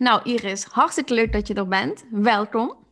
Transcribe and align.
Nou, 0.00 0.22
Iris, 0.22 0.64
hartstikke 0.64 1.14
leuk 1.14 1.32
dat 1.32 1.46
je 1.46 1.54
er 1.54 1.68
bent. 1.68 2.04
Welkom. 2.10 2.86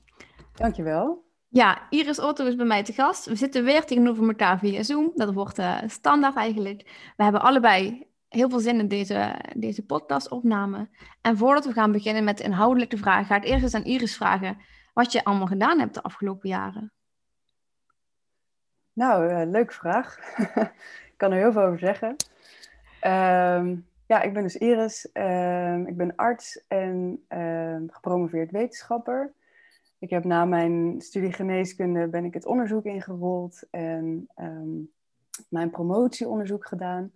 Dankjewel. 0.54 1.24
Ja, 1.48 1.86
Iris 1.90 2.20
Otto 2.20 2.46
is 2.46 2.56
bij 2.56 2.66
mij 2.66 2.82
te 2.82 2.92
gast. 2.92 3.26
We 3.26 3.36
zitten 3.36 3.64
weer 3.64 3.84
tegenover 3.84 4.28
elkaar 4.28 4.58
via 4.58 4.82
Zoom. 4.82 5.12
Dat 5.14 5.32
wordt 5.34 5.58
uh, 5.58 5.78
standaard 5.86 6.36
eigenlijk. 6.36 7.12
We 7.16 7.22
hebben 7.22 7.40
allebei 7.40 8.06
heel 8.28 8.50
veel 8.50 8.58
zin 8.58 8.78
in 8.78 8.88
deze, 8.88 9.34
deze 9.56 9.86
podcastopname. 9.86 10.88
En 11.20 11.36
voordat 11.36 11.64
we 11.64 11.72
gaan 11.72 11.92
beginnen 11.92 12.24
met 12.24 12.38
de 12.38 12.44
inhoudelijke 12.44 12.96
vragen, 12.96 13.26
ga 13.26 13.36
ik 13.36 13.44
eerst 13.44 13.62
eens 13.62 13.74
aan 13.74 13.84
Iris 13.84 14.16
vragen 14.16 14.58
wat 14.94 15.12
je 15.12 15.24
allemaal 15.24 15.46
gedaan 15.46 15.78
hebt 15.78 15.94
de 15.94 16.02
afgelopen 16.02 16.48
jaren. 16.48 16.92
Nou, 18.92 19.30
uh, 19.30 19.50
leuke 19.50 19.72
vraag. 19.72 20.18
ik 21.12 21.14
kan 21.16 21.32
er 21.32 21.38
heel 21.38 21.52
veel 21.52 21.62
over 21.62 21.78
zeggen. 21.78 22.16
Ehm, 23.00 23.76
ja, 24.08 24.22
ik 24.22 24.32
ben 24.32 24.42
dus 24.42 24.56
Iris. 24.56 25.12
Ehm, 25.12 25.86
ik 25.86 25.96
ben 25.96 26.16
arts 26.16 26.64
en 26.68 27.24
ehm, 27.28 27.88
gepromoveerd 27.88 28.50
wetenschapper. 28.50 29.34
Ik 29.98 30.10
heb 30.10 30.24
na 30.24 30.44
mijn 30.44 31.00
studie 31.00 31.32
geneeskunde 31.32 32.08
ben 32.08 32.24
ik 32.24 32.34
het 32.34 32.46
onderzoek 32.46 32.84
ingerold 32.84 33.62
en 33.70 34.28
mijn 35.48 35.70
promotieonderzoek 35.70 36.66
gedaan. 36.66 37.12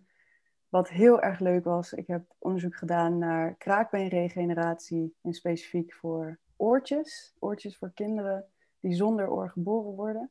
Wat 0.68 0.88
heel 0.88 1.20
erg 1.20 1.38
leuk 1.38 1.64
was, 1.64 1.92
ik 1.92 2.06
heb 2.06 2.22
onderzoek 2.38 2.76
gedaan 2.76 3.18
naar 3.18 3.54
kraakbeenregeneratie 3.54 5.14
en 5.22 5.32
specifiek 5.32 5.92
voor 5.92 6.38
oortjes. 6.56 7.34
Oortjes 7.38 7.76
voor 7.76 7.92
kinderen 7.94 8.44
die 8.80 8.94
zonder 8.94 9.30
oor 9.30 9.50
geboren 9.50 9.94
worden. 9.94 10.30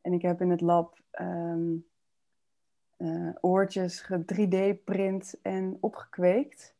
En 0.00 0.12
ik 0.12 0.22
heb 0.22 0.40
in 0.40 0.50
het 0.50 0.60
lab 0.60 0.98
uh, 2.98 3.30
oortjes 3.40 4.10
3D-print 4.12 5.38
en 5.42 5.76
opgekweekt. 5.80 6.74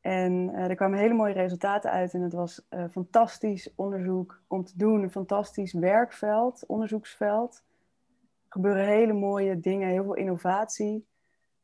En 0.00 0.32
uh, 0.32 0.68
er 0.68 0.74
kwamen 0.74 0.98
hele 0.98 1.14
mooie 1.14 1.32
resultaten 1.32 1.90
uit 1.90 2.14
en 2.14 2.20
het 2.20 2.32
was 2.32 2.66
uh, 2.70 2.84
fantastisch 2.90 3.74
onderzoek 3.74 4.40
om 4.46 4.64
te 4.64 4.76
doen. 4.76 5.02
Een 5.02 5.10
fantastisch 5.10 5.72
werkveld, 5.72 6.66
onderzoeksveld. 6.66 7.64
Er 8.44 8.52
gebeuren 8.52 8.86
hele 8.86 9.12
mooie 9.12 9.60
dingen, 9.60 9.88
heel 9.88 10.04
veel 10.04 10.14
innovatie. 10.14 11.06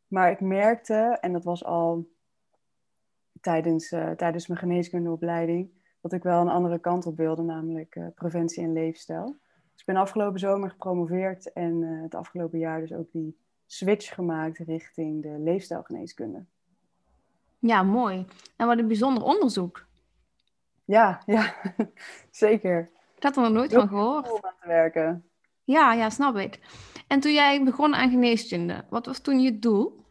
Maar 0.06 0.31
ik 0.31 0.41
merkte, 0.41 1.19
en 1.20 1.33
dat 1.33 1.45
was 1.45 1.64
al 1.64 2.08
tijdens, 3.41 3.89
tijdens 4.17 4.47
mijn 4.47 4.61
geneeskundeopleiding, 4.61 5.70
dat 6.01 6.12
ik 6.12 6.23
wel 6.23 6.41
een 6.41 6.48
andere 6.48 6.79
kant 6.79 7.06
op 7.06 7.17
wilde, 7.17 7.42
namelijk 7.42 8.01
preventie 8.14 8.62
en 8.62 8.73
leefstijl. 8.73 9.36
Dus 9.73 9.81
ik 9.81 9.86
ben 9.86 9.97
afgelopen 9.97 10.41
zomer 10.41 10.70
gepromoveerd 10.70 11.53
en 11.53 11.83
het 11.83 12.14
afgelopen 12.14 12.58
jaar 12.58 12.81
dus 12.81 12.92
ook 12.92 13.12
die 13.12 13.36
switch 13.73 14.15
gemaakt 14.15 14.59
richting 14.59 15.23
de 15.23 15.39
leefstijlgeneeskunde. 15.39 16.45
Ja, 17.59 17.83
mooi. 17.83 18.27
En 18.56 18.67
wat 18.67 18.79
een 18.79 18.87
bijzonder 18.87 19.23
onderzoek. 19.23 19.87
Ja, 20.84 21.23
ja, 21.27 21.55
zeker. 22.31 22.91
Ik 23.17 23.23
had 23.23 23.37
er 23.37 23.42
nog 23.42 23.53
nooit 23.53 23.73
van 23.73 23.89
gehoord. 23.89 24.31
Om 24.31 24.39
aan 24.42 24.55
te 24.61 24.67
werken. 24.67 25.31
Ja, 25.64 25.92
ja, 25.92 26.11
snap 26.11 26.37
ik. 26.37 26.61
En 27.06 27.20
toen 27.20 27.33
jij 27.33 27.64
begon 27.64 27.95
aan 27.95 28.11
geneeskunde, 28.11 28.84
wat 28.89 29.06
was 29.06 29.19
toen 29.19 29.41
je 29.41 29.59
doel? 29.59 30.05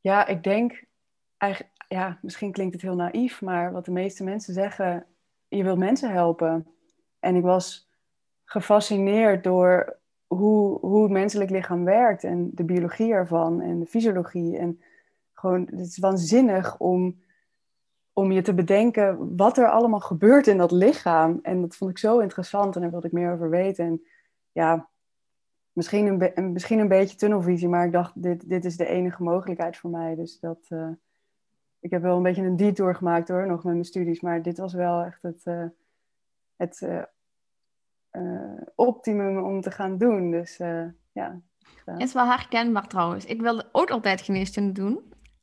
Ja, 0.00 0.26
ik 0.26 0.42
denk, 0.42 0.84
eigenlijk, 1.36 1.72
ja, 1.88 2.18
misschien 2.22 2.52
klinkt 2.52 2.72
het 2.72 2.82
heel 2.82 2.96
naïef, 2.96 3.40
maar 3.40 3.72
wat 3.72 3.84
de 3.84 3.90
meeste 3.90 4.24
mensen 4.24 4.54
zeggen, 4.54 5.06
je 5.48 5.62
wilt 5.62 5.78
mensen 5.78 6.10
helpen. 6.10 6.66
En 7.20 7.36
ik 7.36 7.42
was 7.42 7.88
gefascineerd 8.44 9.44
door 9.44 10.00
hoe, 10.36 10.78
hoe 10.78 11.02
het 11.02 11.12
menselijk 11.12 11.50
lichaam 11.50 11.84
werkt 11.84 12.24
en 12.24 12.50
de 12.54 12.64
biologie 12.64 13.12
ervan 13.12 13.60
en 13.60 13.78
de 13.78 13.86
fysiologie. 13.86 14.58
En 14.58 14.80
gewoon, 15.32 15.68
het 15.70 15.80
is 15.80 15.98
waanzinnig 15.98 16.78
om, 16.78 17.20
om 18.12 18.32
je 18.32 18.42
te 18.42 18.54
bedenken 18.54 19.36
wat 19.36 19.58
er 19.58 19.70
allemaal 19.70 20.00
gebeurt 20.00 20.46
in 20.46 20.58
dat 20.58 20.70
lichaam. 20.70 21.38
En 21.42 21.60
dat 21.60 21.76
vond 21.76 21.90
ik 21.90 21.98
zo 21.98 22.18
interessant 22.18 22.74
en 22.74 22.80
daar 22.80 22.90
wilde 22.90 23.06
ik 23.06 23.12
meer 23.12 23.32
over 23.32 23.50
weten. 23.50 23.84
En 23.84 24.02
ja, 24.52 24.88
misschien 25.72 26.06
een, 26.34 26.52
misschien 26.52 26.78
een 26.78 26.88
beetje 26.88 27.16
tunnelvisie, 27.16 27.68
maar 27.68 27.86
ik 27.86 27.92
dacht, 27.92 28.22
dit, 28.22 28.48
dit 28.48 28.64
is 28.64 28.76
de 28.76 28.86
enige 28.86 29.22
mogelijkheid 29.22 29.76
voor 29.76 29.90
mij. 29.90 30.14
Dus 30.14 30.40
dat, 30.40 30.66
uh, 30.68 30.88
ik 31.80 31.90
heb 31.90 32.02
wel 32.02 32.16
een 32.16 32.22
beetje 32.22 32.42
een 32.42 32.56
detour 32.56 32.94
gemaakt 32.94 33.28
hoor, 33.28 33.46
nog 33.46 33.64
met 33.64 33.72
mijn 33.72 33.84
studies. 33.84 34.20
Maar 34.20 34.42
dit 34.42 34.58
was 34.58 34.74
wel 34.74 35.02
echt 35.02 35.22
het, 35.22 35.40
uh, 35.44 35.64
het 36.56 36.80
uh, 36.80 37.02
optimum 38.74 39.44
om 39.44 39.60
te 39.60 39.70
gaan 39.70 39.98
doen. 39.98 40.30
Dus 40.30 40.58
uh, 40.60 40.84
ja. 41.12 41.40
Het 41.84 42.02
is 42.02 42.12
wel 42.12 42.26
herkenbaar 42.26 42.86
trouwens. 42.86 43.24
Ik 43.24 43.40
wilde 43.40 43.68
ook 43.72 43.90
altijd 43.90 44.20
geneeskunde 44.20 44.72
doen. 44.72 45.00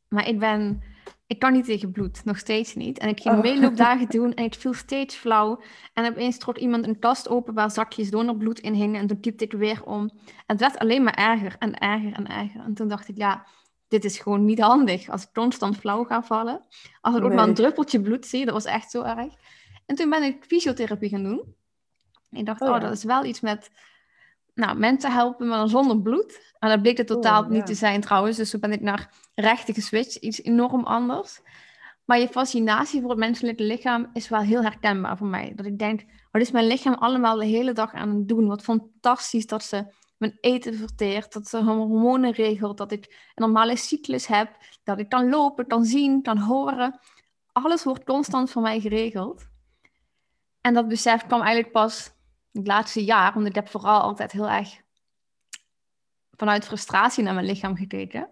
Maar 0.08 0.28
ik 0.28 0.40
ben... 0.40 0.82
Ik 1.28 1.40
kan 1.40 1.54
niet 1.54 1.66
tegen 1.66 1.92
bloed, 1.92 2.26
nog 2.26 2.38
steeds 2.38 2.76
niet. 2.76 2.98
En 2.98 3.10
ik 3.10 3.20
ging 3.22 3.36
oh. 3.36 3.42
meeloopdagen 3.42 4.10
doen 4.18 4.34
en 4.34 4.44
ik 4.44 4.54
viel 4.54 4.74
steeds 4.74 5.16
flauw. 5.16 5.62
En 5.94 6.06
opeens 6.06 6.38
trok 6.38 6.58
iemand 6.58 6.88
een 6.88 7.00
kast 7.00 7.30
open 7.30 7.54
waar 7.54 7.72
zakjes 7.72 8.10
donorbloed 8.10 8.60
in 8.60 8.74
hingen. 8.74 9.02
En 9.02 9.08
toen 9.08 9.20
typte 9.20 9.44
ik 9.44 9.52
weer 9.52 9.86
om. 9.86 10.10
En 10.26 10.44
het 10.46 10.60
werd 10.60 10.78
alleen 10.78 11.04
maar 11.04 11.14
erger 11.14 11.56
en 11.60 11.78
erger 11.78 12.14
en 12.14 12.28
erger. 12.28 12.62
En 12.62 12.74
toen 12.74 12.88
dacht 12.88 13.08
ik, 13.08 13.18
ja, 13.18 13.46
dit 13.88 14.06
is 14.06 14.20
gewoon 14.20 14.46
niet 14.46 14.60
handig 14.60 15.10
als 15.10 15.24
ik 15.24 15.30
constant 15.34 15.78
flauw 15.78 16.04
ga 16.04 16.24
vallen. 16.24 16.66
Als 17.02 17.16
ik 17.16 17.24
ook 17.24 17.34
maar 17.34 17.48
een 17.48 17.54
druppeltje 17.54 18.02
bloed 18.02 18.26
zie, 18.26 18.46
dat 18.46 18.54
was 18.54 18.66
echt 18.66 18.92
zo 18.92 19.02
erg. 19.02 19.34
En 19.86 19.96
toen 19.96 20.10
ben 20.10 20.24
ik 20.24 20.46
fysiotherapie 20.46 21.10
gaan 21.10 21.24
doen. 21.24 21.56
Ik 22.32 22.46
dacht, 22.46 22.62
oh, 22.62 22.70
oh 22.70 22.80
dat 22.80 22.92
is 22.92 23.04
wel 23.04 23.26
iets 23.26 23.40
met 23.40 23.70
nou, 24.54 24.78
mensen 24.78 25.12
helpen, 25.12 25.48
maar 25.48 25.58
dan 25.58 25.70
zonder 25.70 26.02
bloed. 26.02 26.54
En 26.60 26.70
dat 26.70 26.82
bleek 26.82 26.98
het 26.98 27.08
totaal 27.08 27.44
oh, 27.44 27.50
niet 27.50 27.66
te 27.66 27.74
zijn 27.74 28.02
trouwens. 28.02 28.38
Dus 28.38 28.50
toen 28.50 28.60
ben 28.60 28.72
ik 28.72 28.82
naar 28.82 29.14
rechten 29.36 29.74
geswitcht, 29.74 30.16
iets 30.16 30.42
enorm 30.42 30.84
anders. 30.84 31.42
Maar 32.06 32.20
je 32.20 32.28
fascinatie 32.28 33.02
voor 33.02 33.10
het 33.10 33.20
menselijke 33.20 33.64
lichaam 33.64 34.10
is 34.14 34.30
wel 34.30 34.40
heel 34.40 34.62
herkenbaar 34.62 35.18
voor 35.18 35.28
mij. 35.28 35.54
Dat 35.56 35.66
ik 35.66 35.80
denk, 35.80 36.04
wat 36.32 36.42
is 36.42 36.52
mijn 36.52 36.68
lichaam 36.68 36.94
allemaal 36.94 37.38
de 37.38 37.46
hele 37.46 37.74
dag 37.74 37.94
aan 37.94 38.10
het 38.10 38.28
doen? 38.28 38.48
Wat 38.48 38.62
fantastisch 38.62 39.46
dat 39.46 39.64
ze 39.64 39.94
mijn 40.18 40.38
eten 40.42 40.74
verteert, 40.74 41.34
dat 41.34 41.48
ze 41.48 41.64
hormonen 41.64 42.32
regelt, 42.32 42.78
dat 42.78 42.92
ik 42.92 43.06
een 43.06 43.44
normale 43.44 43.76
cyclus 43.76 44.28
heb, 44.28 44.58
dat 44.84 45.00
ik 45.00 45.10
kan 45.10 45.30
lopen, 45.30 45.68
kan 45.68 45.86
zien, 45.86 46.22
kan 46.22 46.38
horen. 46.38 47.00
Alles 47.52 47.84
wordt 47.84 48.04
constant 48.04 48.52
voor 48.52 48.62
mij 48.62 48.80
geregeld. 48.80 49.48
En 50.62 50.74
dat 50.74 50.88
besef 50.88 51.26
kwam 51.26 51.42
eigenlijk 51.42 51.72
pas 51.72 52.12
het 52.60 52.68
laatste 52.68 53.04
jaar, 53.04 53.34
want 53.34 53.46
ik 53.46 53.56
heb 53.56 53.68
vooral 53.68 54.02
altijd 54.02 54.32
heel 54.32 54.50
erg 54.50 54.82
vanuit 56.32 56.66
frustratie 56.66 57.24
naar 57.24 57.34
mijn 57.34 57.46
lichaam 57.46 57.76
gekeken. 57.76 58.30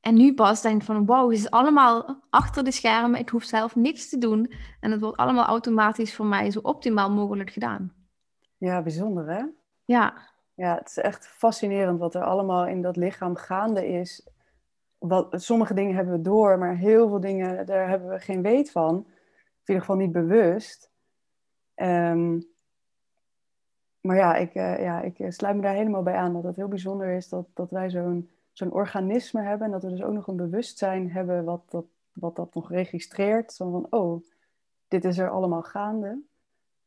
En 0.00 0.14
nu 0.14 0.34
pas 0.34 0.62
denk 0.62 0.80
ik 0.80 0.86
van, 0.86 1.06
wow, 1.06 1.30
het 1.30 1.38
is 1.38 1.50
allemaal 1.50 2.22
achter 2.30 2.64
de 2.64 2.70
schermen. 2.70 3.20
Ik 3.20 3.28
hoef 3.28 3.44
zelf 3.44 3.76
niks 3.76 4.08
te 4.08 4.18
doen. 4.18 4.52
En 4.80 4.90
het 4.90 5.00
wordt 5.00 5.16
allemaal 5.16 5.44
automatisch 5.44 6.14
voor 6.14 6.26
mij 6.26 6.50
zo 6.50 6.58
optimaal 6.62 7.10
mogelijk 7.10 7.50
gedaan. 7.50 7.92
Ja, 8.56 8.82
bijzonder 8.82 9.30
hè? 9.30 9.44
Ja. 9.84 10.14
Ja, 10.54 10.74
het 10.74 10.88
is 10.88 10.96
echt 10.96 11.26
fascinerend 11.26 11.98
wat 11.98 12.14
er 12.14 12.24
allemaal 12.24 12.66
in 12.66 12.82
dat 12.82 12.96
lichaam 12.96 13.36
gaande 13.36 13.88
is. 13.88 14.28
Wat, 14.98 15.42
sommige 15.42 15.74
dingen 15.74 15.94
hebben 15.94 16.14
we 16.14 16.20
door, 16.20 16.58
maar 16.58 16.76
heel 16.76 17.08
veel 17.08 17.20
dingen, 17.20 17.66
daar 17.66 17.88
hebben 17.88 18.08
we 18.08 18.18
geen 18.18 18.42
weet 18.42 18.70
van. 18.70 18.96
in 18.96 19.04
ieder 19.64 19.80
geval 19.80 19.96
niet 19.96 20.12
bewust. 20.12 20.90
Um, 21.74 22.56
maar 24.00 24.16
ja 24.16 24.34
ik, 24.34 24.54
uh, 24.54 24.82
ja, 24.82 25.00
ik 25.00 25.18
eh, 25.18 25.30
sluit 25.30 25.56
me 25.56 25.62
daar 25.62 25.74
helemaal 25.74 26.02
bij 26.02 26.14
aan. 26.14 26.32
Dat 26.32 26.44
het 26.44 26.56
heel 26.56 26.68
bijzonder 26.68 27.16
is 27.16 27.28
dat, 27.28 27.46
dat 27.54 27.70
wij 27.70 27.90
zo'n 27.90 28.30
zo'n 28.52 28.72
organisme 28.72 29.42
hebben. 29.42 29.66
En 29.66 29.72
dat 29.72 29.82
we 29.82 29.90
dus 29.90 30.02
ook 30.02 30.12
nog 30.12 30.26
een 30.26 30.36
bewustzijn 30.36 31.10
hebben 31.10 31.44
wat 31.44 31.70
dat, 31.70 31.84
wat 32.12 32.36
dat 32.36 32.54
nog 32.54 32.70
registreert. 32.70 33.52
Zo 33.52 33.70
van, 33.70 33.86
oh, 33.90 34.22
dit 34.88 35.04
is 35.04 35.18
er 35.18 35.30
allemaal 35.30 35.62
gaande. 35.62 36.22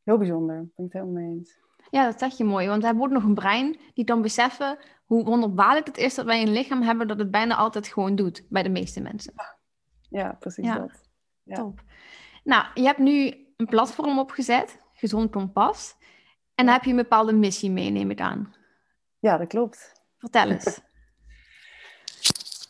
Heel 0.04 0.18
bijzonder, 0.18 0.56
ben 0.56 0.86
ik 0.86 0.94
het 0.94 0.94
helemaal 0.94 1.14
mee 1.14 1.38
eens. 1.38 1.60
Ja, 1.90 2.06
dat 2.06 2.20
zeg 2.20 2.38
je 2.38 2.44
mooi. 2.44 2.68
Want 2.68 2.80
we 2.80 2.86
hebben 2.86 3.04
ook 3.04 3.12
nog 3.12 3.24
een 3.24 3.34
brein 3.34 3.78
die 3.94 4.06
dan 4.06 4.22
beseffen 4.22 4.78
hoe 5.06 5.24
wonderbaarlijk 5.24 5.88
het 5.88 5.98
is 5.98 6.16
dat 6.16 6.26
wij 6.26 6.42
een 6.42 6.52
lichaam 6.52 6.82
hebben 6.82 7.08
dat 7.08 7.20
het 7.20 7.32
bijna 7.32 7.56
altijd 7.56 7.88
gewoon 7.88 8.16
doet 8.16 8.46
bij 8.50 8.64
de 8.64 8.70
meeste 8.70 9.02
mensen. 9.02 9.34
Ja, 10.10 10.36
precies 10.40 10.66
ja. 10.66 10.80
dat. 10.80 11.10
Ja. 11.44 11.56
Top. 11.56 11.82
Nou, 12.44 12.66
je 12.74 12.84
hebt 12.84 13.00
nu 13.00 13.34
een 13.58 13.66
platform 13.66 14.20
opgezet, 14.20 14.80
Gezond 14.94 15.32
Kompas. 15.32 15.96
En 16.56 16.66
dan 16.66 16.74
heb 16.74 16.84
je 16.84 16.90
een 16.90 16.96
bepaalde 16.96 17.34
missie 17.34 17.72
mee, 17.72 17.90
neem 17.90 18.12
ik 18.12 18.20
aan. 18.20 18.54
Ja, 19.20 19.38
dat 19.38 19.48
klopt. 19.48 20.04
Vertel 20.18 20.50
eens. 20.50 20.80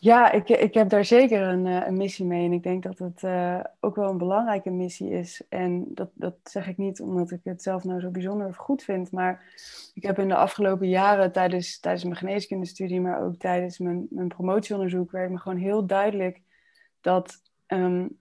Ja, 0.02 0.32
ik, 0.32 0.50
ik 0.50 0.74
heb 0.74 0.90
daar 0.90 1.06
zeker 1.06 1.42
een, 1.42 1.66
eh, 1.66 1.88
een 1.88 1.98
missie 1.98 2.26
mee. 2.26 2.46
En 2.46 2.52
ik 2.52 2.64
denk 2.64 2.84
dat 2.84 3.00
het 3.00 3.24
uh, 3.24 3.60
ook 3.80 3.96
wel 3.96 4.10
een 4.10 4.18
belangrijke 4.18 4.70
missie 4.70 5.10
is. 5.10 5.44
En 5.50 5.86
dat, 5.94 6.10
dat 6.14 6.36
zeg 6.44 6.68
ik 6.68 6.78
niet 6.78 7.02
omdat 7.02 7.32
ik 7.32 7.40
het 7.44 7.64
zelf 7.64 7.84
nou 7.84 8.00
zo 8.00 8.10
bijzonder 8.10 8.48
of 8.48 8.56
goed 8.56 8.84
vind. 8.84 9.12
Maar 9.12 9.44
ik 9.94 10.04
heb 10.04 10.20
in 10.20 10.28
de 10.28 10.36
afgelopen 10.36 10.90
jaren 10.90 11.32
tijdens, 11.32 11.80
tijdens 11.80 12.04
mijn 12.04 12.16
geneeskundestudie, 12.16 13.02
maar 13.02 13.22
ook 13.22 13.36
tijdens 13.36 13.80
mijn, 13.80 14.08
mijn 14.10 14.28
promotieonderzoek, 14.28 15.12
werd 15.12 15.32
me 15.32 15.38
gewoon 15.38 15.58
heel 15.58 15.86
duidelijk 15.86 16.42
dat 17.02 17.42
um, 17.68 18.20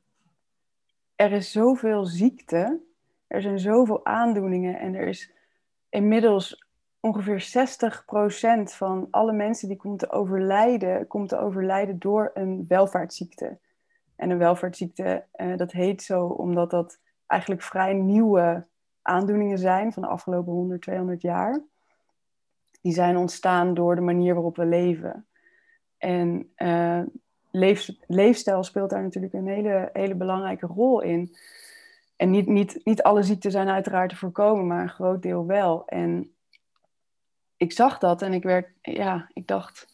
er 1.16 1.32
is 1.32 1.52
zoveel 1.52 2.04
ziekte. 2.04 2.80
Er 3.26 3.42
zijn 3.42 3.58
zoveel 3.58 4.06
aandoeningen 4.06 4.78
en 4.78 4.94
er 4.94 5.08
is 5.08 5.32
inmiddels 5.90 6.64
ongeveer 7.00 7.40
60% 7.40 8.62
van 8.62 9.08
alle 9.10 9.32
mensen 9.32 9.68
die 9.68 9.76
komt 9.76 9.98
te 9.98 10.10
overlijden, 10.10 11.06
komt 11.06 11.28
te 11.28 11.38
overlijden 11.38 11.98
door 11.98 12.30
een 12.34 12.64
welvaartsziekte. 12.68 13.58
En 14.16 14.30
een 14.30 14.38
welvaartsziekte, 14.38 15.24
uh, 15.36 15.56
dat 15.56 15.72
heet 15.72 16.02
zo 16.02 16.26
omdat 16.26 16.70
dat 16.70 16.98
eigenlijk 17.26 17.62
vrij 17.62 17.92
nieuwe 17.92 18.66
aandoeningen 19.02 19.58
zijn 19.58 19.92
van 19.92 20.02
de 20.02 20.08
afgelopen 20.08 20.52
100, 20.52 20.82
200 20.82 21.22
jaar. 21.22 21.60
Die 22.80 22.92
zijn 22.92 23.16
ontstaan 23.16 23.74
door 23.74 23.94
de 23.94 24.00
manier 24.00 24.34
waarop 24.34 24.56
we 24.56 24.64
leven. 24.64 25.26
En 25.98 26.52
uh, 26.56 27.02
leef, 27.50 27.88
leefstijl 28.06 28.62
speelt 28.62 28.90
daar 28.90 29.02
natuurlijk 29.02 29.32
een 29.32 29.46
hele, 29.46 29.90
hele 29.92 30.14
belangrijke 30.14 30.66
rol 30.66 31.00
in. 31.00 31.36
En 32.20 32.30
niet, 32.30 32.46
niet, 32.46 32.80
niet 32.84 33.02
alle 33.02 33.22
ziekten 33.22 33.50
zijn 33.50 33.68
uiteraard 33.68 34.10
te 34.10 34.16
voorkomen, 34.16 34.66
maar 34.66 34.82
een 34.82 34.88
groot 34.88 35.22
deel 35.22 35.46
wel. 35.46 35.86
En 35.86 36.34
ik 37.56 37.72
zag 37.72 37.98
dat 37.98 38.22
en 38.22 38.32
ik 38.32 38.42
werd, 38.42 38.68
ja, 38.82 39.30
ik 39.32 39.46
dacht, 39.46 39.86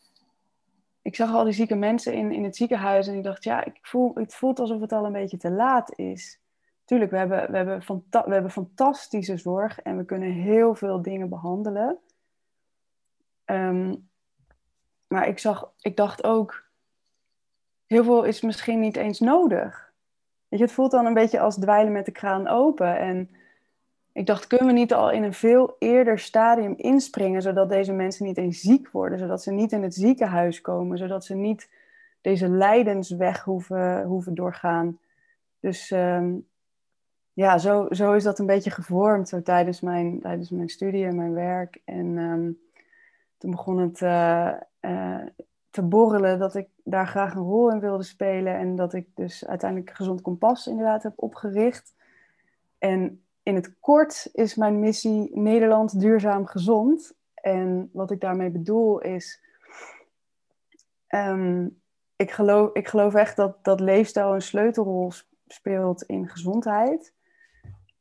ik 1.02 1.14
zag 1.16 1.34
al 1.34 1.44
die 1.44 1.52
zieke 1.52 1.74
mensen 1.74 2.12
in, 2.12 2.32
in 2.32 2.44
het 2.44 2.56
ziekenhuis 2.56 3.06
en 3.06 3.14
ik 3.14 3.22
dacht, 3.22 3.44
ja, 3.44 3.64
ik 3.64 3.78
voel, 3.82 4.14
het 4.14 4.34
voelt 4.34 4.58
alsof 4.58 4.80
het 4.80 4.92
al 4.92 5.04
een 5.04 5.12
beetje 5.12 5.36
te 5.36 5.50
laat 5.50 5.98
is. 5.98 6.40
Tuurlijk, 6.84 7.10
we 7.10 7.16
hebben, 7.16 7.50
we, 7.50 7.56
hebben 7.56 7.82
we 8.08 8.32
hebben 8.32 8.50
fantastische 8.50 9.36
zorg 9.36 9.80
en 9.80 9.96
we 9.96 10.04
kunnen 10.04 10.32
heel 10.32 10.74
veel 10.74 11.02
dingen 11.02 11.28
behandelen. 11.28 11.98
Ehm, 13.44 13.94
maar 15.06 15.28
ik, 15.28 15.38
zag, 15.38 15.72
ik 15.80 15.96
dacht 15.96 16.24
ook, 16.24 16.64
heel 17.86 18.04
veel 18.04 18.24
is 18.24 18.40
misschien 18.40 18.80
niet 18.80 18.96
eens 18.96 19.20
nodig. 19.20 19.85
Weet 20.48 20.60
het 20.60 20.72
voelt 20.72 20.90
dan 20.90 21.06
een 21.06 21.14
beetje 21.14 21.40
als 21.40 21.56
dweilen 21.56 21.92
met 21.92 22.04
de 22.04 22.12
kraan 22.12 22.48
open. 22.48 22.98
En 22.98 23.30
ik 24.12 24.26
dacht, 24.26 24.46
kunnen 24.46 24.66
we 24.66 24.72
niet 24.72 24.94
al 24.94 25.10
in 25.10 25.22
een 25.22 25.34
veel 25.34 25.76
eerder 25.78 26.18
stadium 26.18 26.74
inspringen, 26.76 27.42
zodat 27.42 27.68
deze 27.68 27.92
mensen 27.92 28.26
niet 28.26 28.38
eens 28.38 28.60
ziek 28.60 28.90
worden, 28.90 29.18
zodat 29.18 29.42
ze 29.42 29.52
niet 29.52 29.72
in 29.72 29.82
het 29.82 29.94
ziekenhuis 29.94 30.60
komen, 30.60 30.98
zodat 30.98 31.24
ze 31.24 31.34
niet 31.34 31.68
deze 32.20 32.48
lijdensweg 32.48 33.44
hoeven, 33.44 34.02
hoeven 34.02 34.34
doorgaan. 34.34 34.98
Dus 35.60 35.90
um, 35.90 36.46
ja, 37.32 37.58
zo, 37.58 37.86
zo 37.90 38.12
is 38.12 38.22
dat 38.22 38.38
een 38.38 38.46
beetje 38.46 38.70
gevormd 38.70 39.28
zo 39.28 39.42
tijdens, 39.42 39.80
mijn, 39.80 40.20
tijdens 40.20 40.50
mijn 40.50 40.68
studie 40.68 41.06
en 41.06 41.16
mijn 41.16 41.32
werk. 41.32 41.80
En 41.84 42.16
um, 42.16 42.58
toen 43.38 43.50
begon 43.50 43.78
het 43.78 44.00
uh, 44.00 44.52
uh, 44.80 45.26
te 45.76 45.82
borrelen 45.82 46.38
dat 46.38 46.54
ik 46.54 46.68
daar 46.84 47.06
graag 47.06 47.34
een 47.34 47.42
rol 47.42 47.70
in 47.70 47.80
wilde 47.80 48.02
spelen. 48.02 48.54
En 48.54 48.76
dat 48.76 48.92
ik 48.92 49.08
dus 49.14 49.46
uiteindelijk 49.46 49.90
Gezond 49.90 50.20
Kompas 50.20 50.66
inderdaad 50.66 51.02
heb 51.02 51.12
opgericht. 51.16 51.94
En 52.78 53.24
in 53.42 53.54
het 53.54 53.78
kort 53.80 54.28
is 54.32 54.54
mijn 54.54 54.78
missie 54.80 55.30
Nederland 55.38 56.00
duurzaam 56.00 56.46
gezond. 56.46 57.14
En 57.34 57.90
wat 57.92 58.10
ik 58.10 58.20
daarmee 58.20 58.50
bedoel 58.50 59.00
is, 59.00 59.42
um, 61.08 61.80
ik, 62.16 62.30
geloof, 62.30 62.70
ik 62.72 62.88
geloof 62.88 63.14
echt 63.14 63.36
dat, 63.36 63.64
dat 63.64 63.80
leefstijl 63.80 64.34
een 64.34 64.42
sleutelrol 64.42 65.12
speelt 65.46 66.02
in 66.02 66.28
gezondheid. 66.28 67.12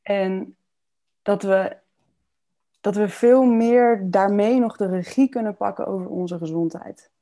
En 0.01 0.55
dat 1.21 1.43
we, 1.43 1.77
dat 2.81 2.95
we 2.95 3.09
veel 3.09 3.43
meer 3.43 4.11
daarmee 4.11 4.59
nog 4.59 4.77
de 4.77 4.87
regie 4.87 5.29
kunnen 5.29 5.55
pakken 5.55 5.87
over 5.87 6.07
onze 6.07 6.37
gezondheid. 6.37 7.13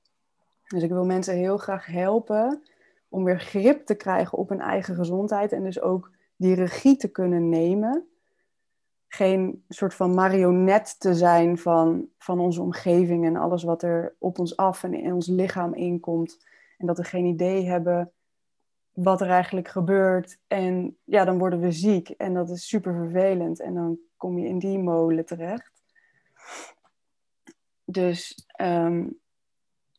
Dus 0.73 0.83
ik 0.83 0.89
wil 0.89 1.05
mensen 1.05 1.35
heel 1.35 1.57
graag 1.57 1.85
helpen 1.85 2.63
om 3.09 3.23
weer 3.23 3.39
grip 3.39 3.85
te 3.85 3.95
krijgen 3.95 4.37
op 4.37 4.49
hun 4.49 4.61
eigen 4.61 4.95
gezondheid 4.95 5.51
en 5.51 5.63
dus 5.63 5.81
ook 5.81 6.11
die 6.35 6.55
regie 6.55 6.97
te 6.97 7.07
kunnen 7.07 7.49
nemen. 7.49 8.07
Geen 9.07 9.63
soort 9.67 9.93
van 9.93 10.13
marionet 10.13 10.99
te 10.99 11.13
zijn 11.15 11.57
van, 11.57 12.07
van 12.17 12.39
onze 12.39 12.61
omgeving 12.61 13.25
en 13.25 13.35
alles 13.35 13.63
wat 13.63 13.83
er 13.83 14.15
op 14.17 14.39
ons 14.39 14.57
af 14.57 14.83
en 14.83 14.93
in 14.93 15.13
ons 15.13 15.27
lichaam 15.27 15.73
inkomt. 15.73 16.45
En 16.77 16.87
dat 16.87 16.97
we 16.97 17.03
geen 17.03 17.25
idee 17.25 17.65
hebben 17.65 18.11
wat 18.91 19.21
er 19.21 19.29
eigenlijk 19.29 19.67
gebeurt. 19.67 20.39
En 20.47 20.97
ja, 21.03 21.25
dan 21.25 21.37
worden 21.37 21.59
we 21.59 21.71
ziek 21.71 22.09
en 22.09 22.33
dat 22.33 22.49
is 22.49 22.67
super 22.67 22.93
vervelend. 22.93 23.59
En 23.59 23.73
dan 23.73 23.97
kom 24.17 24.39
je 24.39 24.47
in 24.47 24.59
die 24.59 24.79
molen 24.79 25.25
terecht. 25.25 25.71
Dus 27.85 28.45
ehm, 28.47 29.05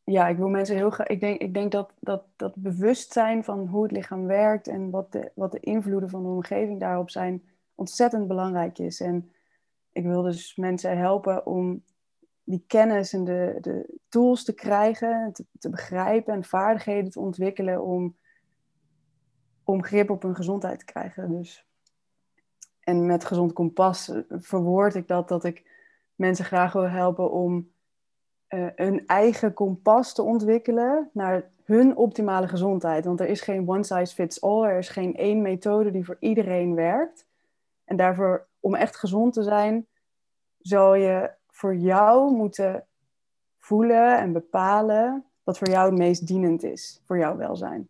ja, 0.04 0.28
ik 0.28 0.36
wil 0.36 0.48
mensen 0.48 0.76
heel 0.76 0.90
graag. 0.90 1.06
Ik 1.06 1.20
denk, 1.20 1.40
ik 1.40 1.54
denk 1.54 1.72
dat, 1.72 1.92
dat 2.00 2.24
dat 2.36 2.54
bewustzijn 2.56 3.44
van 3.44 3.66
hoe 3.66 3.82
het 3.82 3.92
lichaam 3.92 4.26
werkt 4.26 4.68
en 4.68 4.90
wat 4.90 5.12
de, 5.12 5.30
wat 5.34 5.52
de 5.52 5.60
invloeden 5.60 6.10
van 6.10 6.22
de 6.22 6.28
omgeving 6.28 6.80
daarop 6.80 7.10
zijn, 7.10 7.42
ontzettend 7.74 8.28
belangrijk 8.28 8.78
is. 8.78 9.00
En 9.00 9.32
ik 9.92 10.04
wil 10.04 10.22
dus 10.22 10.56
mensen 10.56 10.98
helpen 10.98 11.46
om 11.46 11.82
die 12.44 12.64
kennis 12.66 13.12
en 13.12 13.24
de, 13.24 13.58
de 13.60 13.98
tools 14.08 14.44
te 14.44 14.54
krijgen, 14.54 15.32
te, 15.32 15.44
te 15.58 15.70
begrijpen 15.70 16.34
en 16.34 16.44
vaardigheden 16.44 17.10
te 17.10 17.20
ontwikkelen 17.20 17.82
om, 17.82 18.16
om 19.64 19.84
grip 19.84 20.10
op 20.10 20.22
hun 20.22 20.36
gezondheid 20.36 20.78
te 20.78 20.84
krijgen. 20.84 21.30
Dus. 21.30 21.66
En 22.80 23.06
met 23.06 23.24
gezond 23.24 23.52
kompas 23.52 24.12
verwoord 24.28 24.94
ik 24.94 25.08
dat, 25.08 25.28
dat 25.28 25.44
ik 25.44 25.70
mensen 26.14 26.44
graag 26.44 26.72
wil 26.72 26.88
helpen 26.88 27.30
om 27.30 27.72
uh, 28.54 28.66
een 28.76 29.06
eigen 29.06 29.52
kompas 29.52 30.14
te 30.14 30.22
ontwikkelen 30.22 31.10
naar 31.12 31.50
hun 31.64 31.96
optimale 31.96 32.48
gezondheid. 32.48 33.04
Want 33.04 33.20
er 33.20 33.28
is 33.28 33.40
geen 33.40 33.68
one 33.68 33.84
size 33.84 34.14
fits 34.14 34.42
all. 34.42 34.62
Er 34.62 34.78
is 34.78 34.88
geen 34.88 35.16
één 35.16 35.42
methode 35.42 35.90
die 35.90 36.04
voor 36.04 36.16
iedereen 36.20 36.74
werkt. 36.74 37.26
En 37.84 37.96
daarvoor, 37.96 38.46
om 38.60 38.74
echt 38.74 38.96
gezond 38.96 39.32
te 39.32 39.42
zijn, 39.42 39.86
zal 40.58 40.94
je 40.94 41.30
voor 41.50 41.74
jou 41.74 42.32
moeten 42.32 42.86
voelen 43.58 44.18
en 44.18 44.32
bepalen 44.32 45.24
wat 45.42 45.58
voor 45.58 45.68
jou 45.68 45.90
het 45.90 45.98
meest 45.98 46.26
dienend 46.26 46.62
is 46.62 47.00
voor 47.04 47.18
jouw 47.18 47.36
welzijn. 47.36 47.88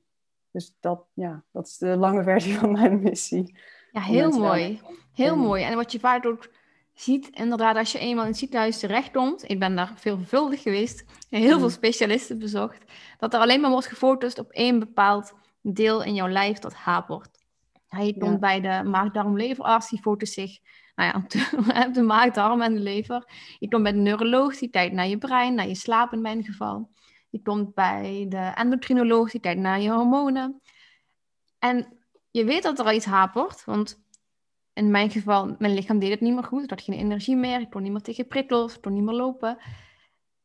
Dus 0.51 0.77
dat, 0.81 1.05
ja, 1.13 1.43
dat 1.51 1.67
is 1.67 1.79
de 1.79 1.97
lange 1.97 2.23
versie 2.23 2.59
van 2.59 2.73
mijn 2.73 3.03
missie. 3.03 3.57
Ja, 3.93 4.01
heel 4.01 4.31
mooi. 4.31 4.81
Heel 5.15 5.37
mooi. 5.37 5.63
En 5.63 5.77
wat 5.77 5.93
je 5.93 6.01
vaak 6.01 6.27
ook 6.27 6.49
ziet 6.95 7.29
inderdaad, 7.29 7.77
als 7.77 7.93
je 7.93 7.99
eenmaal 7.99 8.25
in 8.25 8.31
het 8.31 8.39
ziekenhuis 8.39 8.79
terechtkomt, 8.79 9.51
ik 9.51 9.59
ben 9.59 9.77
daar 9.77 9.93
veelvuldig 9.97 10.63
geweest, 10.63 11.05
heel 11.29 11.59
veel 11.59 11.69
mm. 11.69 11.71
specialisten 11.71 12.39
bezocht, 12.39 12.85
dat 13.19 13.35
er 13.35 13.41
alleen 13.41 13.61
maar 13.61 13.71
wordt 13.71 13.87
gefotust 13.87 14.39
op 14.39 14.51
één 14.51 14.79
bepaald 14.79 15.33
deel 15.61 16.03
in 16.03 16.15
jouw 16.15 16.29
lijf 16.29 16.59
dat 16.59 16.75
hapert. 16.75 17.43
Je 17.89 18.19
komt 18.19 18.41
bij 18.41 18.61
de 18.61 18.83
maag-darm-leverarts, 18.85 19.89
die 19.89 20.01
zich 20.19 20.59
nou 20.95 21.27
ja, 21.27 21.87
de 21.93 22.03
maag, 22.13 22.33
darm 22.33 22.63
en 22.63 22.75
de 22.75 22.81
lever. 22.81 23.25
Je 23.59 23.69
komt 23.69 23.83
bij 23.83 23.93
de 23.93 23.99
neuroloog, 23.99 24.59
die 24.59 24.71
kijkt 24.71 24.95
naar 24.95 25.07
je 25.07 25.19
brein, 25.19 25.55
naar 25.55 25.69
je 25.69 25.75
slaap 25.75 26.13
in 26.13 26.21
mijn 26.21 26.45
geval. 26.45 26.91
Je 27.31 27.43
komt 27.43 27.75
bij 27.75 28.27
de 28.29 28.53
endocrinoloog, 28.55 29.31
die 29.31 29.41
kijkt 29.41 29.61
naar 29.61 29.81
je 29.81 29.91
hormonen. 29.91 30.61
En 31.59 31.99
je 32.31 32.45
weet 32.45 32.63
dat 32.63 32.79
er 32.79 32.85
al 32.85 32.93
iets 32.93 33.05
hapert, 33.05 33.65
want 33.65 34.04
in 34.75 34.91
mijn 34.91 35.11
geval, 35.11 35.55
mijn 35.59 35.75
lichaam 35.75 35.99
deed 35.99 36.11
het 36.11 36.21
niet 36.21 36.35
meer 36.35 36.45
goed. 36.45 36.63
Ik 36.63 36.71
had 36.71 36.83
geen 36.83 36.99
energie 36.99 37.37
meer. 37.37 37.61
Ik 37.61 37.71
kon 37.71 37.83
niet 37.83 37.93
meer 37.93 38.01
tegen 38.01 38.27
prikkels. 38.27 38.75
Ik 38.75 38.83
kon 38.83 38.93
niet 38.93 39.03
meer 39.03 39.15
lopen. 39.15 39.59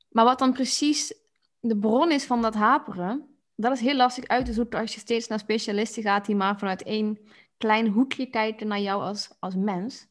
Maar 0.10 0.26
wat 0.26 0.40
dan 0.40 0.54
precies 0.54 1.14
de 1.60 1.78
bron 1.78 2.12
is 2.12 2.26
van 2.26 2.42
dat 2.42 2.54
haperen, 2.54 3.26
dat 3.56 3.72
is 3.72 3.80
heel 3.80 3.96
lastig 3.96 4.28
uit 4.28 4.46
te 4.46 4.54
zoeken 4.54 4.80
als 4.80 4.94
je 4.94 5.00
steeds 5.00 5.28
naar 5.28 5.40
specialisten 5.40 6.04
gaat 6.04 6.26
die 6.26 6.36
maar 6.36 6.60
vanuit 6.60 6.84
één 6.84 7.20
klein 7.58 7.88
hoekje 7.88 8.26
kijken 8.26 8.68
naar 8.68 8.80
jou 8.80 9.02
als, 9.02 9.36
als 9.40 9.56
mens. 9.56 10.08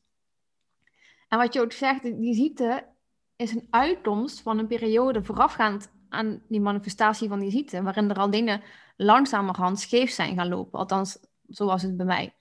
En 1.29 1.39
wat 1.39 1.53
je 1.53 1.61
ook 1.61 1.73
zegt, 1.73 2.03
die 2.03 2.35
ziekte 2.35 2.85
is 3.37 3.53
een 3.55 3.67
uitkomst 3.71 4.41
van 4.41 4.59
een 4.59 4.67
periode 4.67 5.25
voorafgaand 5.25 5.91
aan 6.09 6.43
die 6.49 6.61
manifestatie 6.61 7.29
van 7.29 7.39
die 7.39 7.51
ziekte, 7.51 7.83
waarin 7.83 8.11
er 8.11 8.19
al 8.19 8.31
dingen 8.31 8.63
langzamerhand 8.97 9.81
scheef 9.81 10.11
zijn 10.11 10.37
gaan 10.37 10.49
lopen. 10.49 10.79
Althans, 10.79 11.19
zo 11.51 11.67
was 11.67 11.83
het 11.83 11.97
bij 11.97 12.07
mij. 12.07 12.33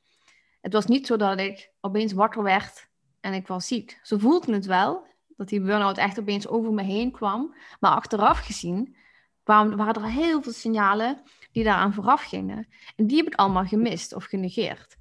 Het 0.62 0.74
was 0.74 0.86
niet 0.86 1.08
zo 1.08 1.16
dat 1.16 1.40
ik 1.40 1.72
opeens 1.82 2.14
wakker 2.14 2.44
werd 2.44 2.90
en 3.20 3.34
ik 3.34 3.48
was 3.48 3.68
ziek. 3.68 4.00
Zo 4.04 4.18
voelde 4.18 4.54
het 4.54 4.66
wel, 4.66 5.06
dat 5.38 5.50
die 5.50 5.62
burn-out 5.62 5.98
echt 5.98 6.20
opeens 6.20 6.48
over 6.48 6.74
me 6.74 6.84
heen 6.84 7.12
kwam. 7.12 7.56
Maar 7.80 7.92
achteraf 7.92 8.40
gezien 8.40 8.96
waren, 9.44 9.94
er 9.94 10.06
heel 10.06 10.42
veel 10.42 10.52
signalen 10.52 11.22
die 11.52 11.64
daaraan 11.64 11.94
vooraf 11.94 12.24
gingen. 12.24 12.68
En 12.96 13.08
die 13.08 13.18
heb 13.18 13.28
ik 13.28 13.36
allemaal 13.36 13.66
gemist 13.66 14.14
of 14.14 14.24
genegeerd. 14.24 14.98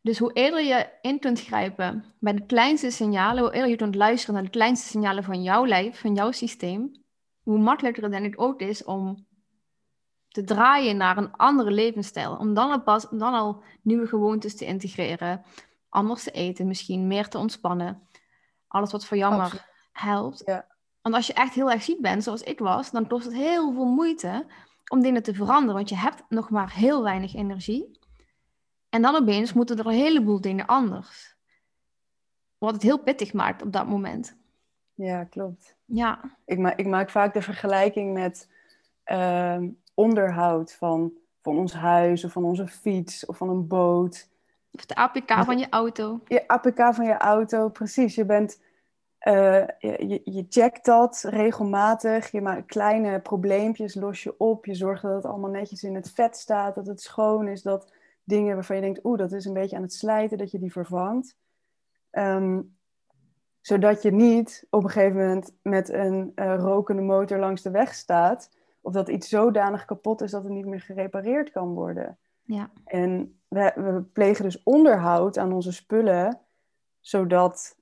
Dus 0.00 0.18
hoe 0.18 0.32
eerder 0.32 0.64
je 0.64 0.88
in 1.00 1.18
kunt 1.18 1.40
grijpen 1.40 2.04
bij 2.20 2.34
de 2.34 2.46
kleinste 2.46 2.90
signalen, 2.90 3.42
hoe 3.42 3.52
eerder 3.52 3.70
je 3.70 3.76
kunt 3.76 3.94
luisteren 3.94 4.34
naar 4.34 4.44
de 4.44 4.50
kleinste 4.50 4.88
signalen 4.88 5.24
van 5.24 5.42
jouw 5.42 5.66
lijf, 5.66 6.00
van 6.00 6.14
jouw 6.14 6.30
systeem, 6.30 7.04
hoe 7.42 7.58
makkelijker 7.58 8.02
het 8.02 8.12
denk 8.12 8.40
ook 8.40 8.60
is 8.60 8.84
om 8.84 9.26
te 10.28 10.44
draaien 10.44 10.96
naar 10.96 11.16
een 11.16 11.32
andere 11.36 11.70
levensstijl. 11.70 12.36
Om 12.36 12.54
dan 12.54 12.70
al, 12.70 12.82
pas, 12.82 13.06
dan 13.10 13.34
al 13.34 13.62
nieuwe 13.82 14.06
gewoontes 14.06 14.56
te 14.56 14.64
integreren. 14.64 15.44
Anders 15.88 16.22
te 16.22 16.30
eten, 16.30 16.66
misschien 16.66 17.06
meer 17.06 17.28
te 17.28 17.38
ontspannen. 17.38 18.02
Alles 18.68 18.92
wat 18.92 19.06
voor 19.06 19.16
jou 19.16 19.36
maar 19.36 19.68
helpt. 19.92 20.42
Ja. 20.44 20.66
Want 21.02 21.14
als 21.14 21.26
je 21.26 21.32
echt 21.32 21.54
heel 21.54 21.70
erg 21.70 21.82
ziek 21.82 22.00
bent, 22.00 22.22
zoals 22.22 22.42
ik 22.42 22.58
was, 22.58 22.90
dan 22.90 23.06
kost 23.06 23.24
het 23.24 23.34
heel 23.34 23.72
veel 23.72 23.86
moeite 23.86 24.46
om 24.88 25.00
dingen 25.00 25.22
te 25.22 25.34
veranderen. 25.34 25.74
Want 25.74 25.88
je 25.88 25.96
hebt 25.96 26.22
nog 26.28 26.50
maar 26.50 26.74
heel 26.74 27.02
weinig 27.02 27.34
energie. 27.34 27.98
En 28.88 29.02
dan 29.02 29.14
opeens 29.14 29.52
moeten 29.52 29.78
er 29.78 29.86
een 29.86 29.92
heleboel 29.92 30.40
dingen 30.40 30.66
anders. 30.66 31.36
Wat 32.58 32.72
het 32.72 32.82
heel 32.82 33.02
pittig 33.02 33.32
maakt 33.32 33.62
op 33.62 33.72
dat 33.72 33.86
moment. 33.86 34.36
Ja, 34.94 35.24
klopt. 35.24 35.76
Ja. 35.84 36.38
Ik, 36.44 36.58
ma 36.58 36.76
ik 36.76 36.86
maak 36.86 37.10
vaak 37.10 37.34
de 37.34 37.42
vergelijking 37.42 38.12
met 38.12 38.50
ehm, 39.04 39.68
onderhoud 39.98 40.72
van 40.72 41.12
van 41.42 41.58
ons 41.58 41.72
huis 41.72 42.24
of 42.24 42.32
van 42.32 42.44
onze 42.44 42.66
fiets 42.66 43.26
of 43.26 43.36
van 43.36 43.48
een 43.48 43.66
boot. 43.66 44.28
Of 44.70 44.86
de 44.86 44.94
APK 44.94 45.32
van 45.44 45.58
je 45.58 45.66
auto. 45.70 46.20
Je 46.26 46.48
APK 46.48 46.94
van 46.94 47.04
je 47.04 47.16
auto, 47.16 47.68
precies. 47.68 48.14
Je 48.14 48.24
bent 48.24 48.60
uh, 49.28 49.66
je, 49.78 50.20
je 50.24 50.46
checkt 50.48 50.84
dat 50.84 51.24
regelmatig. 51.28 52.30
Je 52.30 52.40
maakt 52.40 52.66
kleine 52.66 53.20
probleempjes, 53.20 53.94
los 53.94 54.22
je 54.22 54.34
op. 54.38 54.66
Je 54.66 54.74
zorgt 54.74 55.02
dat 55.02 55.14
het 55.14 55.24
allemaal 55.24 55.50
netjes 55.50 55.82
in 55.82 55.94
het 55.94 56.10
vet 56.10 56.36
staat, 56.36 56.74
dat 56.74 56.86
het 56.86 57.00
schoon 57.00 57.48
is. 57.48 57.62
Dat 57.62 57.92
dingen 58.24 58.54
waarvan 58.54 58.76
je 58.76 58.82
denkt, 58.82 59.04
oeh, 59.04 59.18
dat 59.18 59.32
is 59.32 59.44
een 59.44 59.52
beetje 59.52 59.76
aan 59.76 59.82
het 59.82 59.92
slijten, 59.92 60.38
dat 60.38 60.50
je 60.50 60.58
die 60.58 60.72
vervangt. 60.72 61.36
Ehm, 62.10 62.60
zodat 63.60 64.02
je 64.02 64.12
niet 64.12 64.66
op 64.70 64.84
een 64.84 64.90
gegeven 64.90 65.16
moment 65.16 65.56
met 65.62 65.88
een 65.88 66.32
uh, 66.34 66.54
rokende 66.58 67.02
motor 67.02 67.38
langs 67.38 67.62
de 67.62 67.70
weg 67.70 67.94
staat. 67.94 68.50
Of 68.80 68.92
dat 68.92 69.08
iets 69.08 69.28
zodanig 69.28 69.84
kapot 69.84 70.20
is 70.20 70.30
dat 70.30 70.42
het 70.42 70.52
niet 70.52 70.66
meer 70.66 70.80
gerepareerd 70.80 71.50
kan 71.50 71.74
worden. 71.74 72.18
Ja. 72.42 72.70
En 72.84 73.40
we, 73.48 73.72
we 73.74 74.02
plegen 74.12 74.44
dus 74.44 74.62
onderhoud 74.62 75.38
aan 75.38 75.52
onze 75.52 75.72
spullen, 75.72 76.40
zodat 77.00 77.78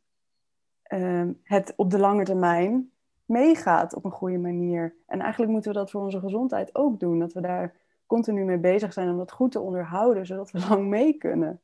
Ehm, 0.86 1.32
het 1.42 1.72
op 1.76 1.90
de 1.90 1.98
lange 1.98 2.24
termijn 2.24 2.90
meegaat 3.24 3.94
op 3.94 4.04
een 4.04 4.10
goede 4.10 4.38
manier. 4.38 4.94
En 5.06 5.20
eigenlijk 5.20 5.52
moeten 5.52 5.72
we 5.72 5.78
dat 5.78 5.90
voor 5.90 6.02
onze 6.02 6.20
gezondheid 6.20 6.74
ook 6.74 7.00
doen. 7.00 7.18
Dat 7.18 7.32
we 7.32 7.40
daar 7.40 7.74
continu 8.06 8.44
mee 8.44 8.58
bezig 8.58 8.92
zijn 8.92 9.10
om 9.10 9.16
dat 9.16 9.32
goed 9.32 9.52
te 9.52 9.60
onderhouden, 9.60 10.26
zodat 10.26 10.50
we 10.50 10.58
lang 10.68 10.86
mee 10.86 11.12
kunnen. 11.12 11.60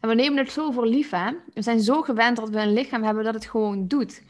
En 0.00 0.08
we 0.08 0.14
nemen 0.14 0.38
het 0.38 0.50
zo 0.50 0.70
voor 0.70 0.86
lief, 0.86 1.10
hè? 1.10 1.32
We 1.54 1.62
zijn 1.62 1.80
zo 1.80 2.02
gewend 2.02 2.36
dat 2.36 2.48
we 2.48 2.60
een 2.60 2.72
lichaam 2.72 3.02
hebben 3.02 3.24
dat 3.24 3.34
het 3.34 3.46
gewoon 3.46 3.88
doet. 3.88 4.22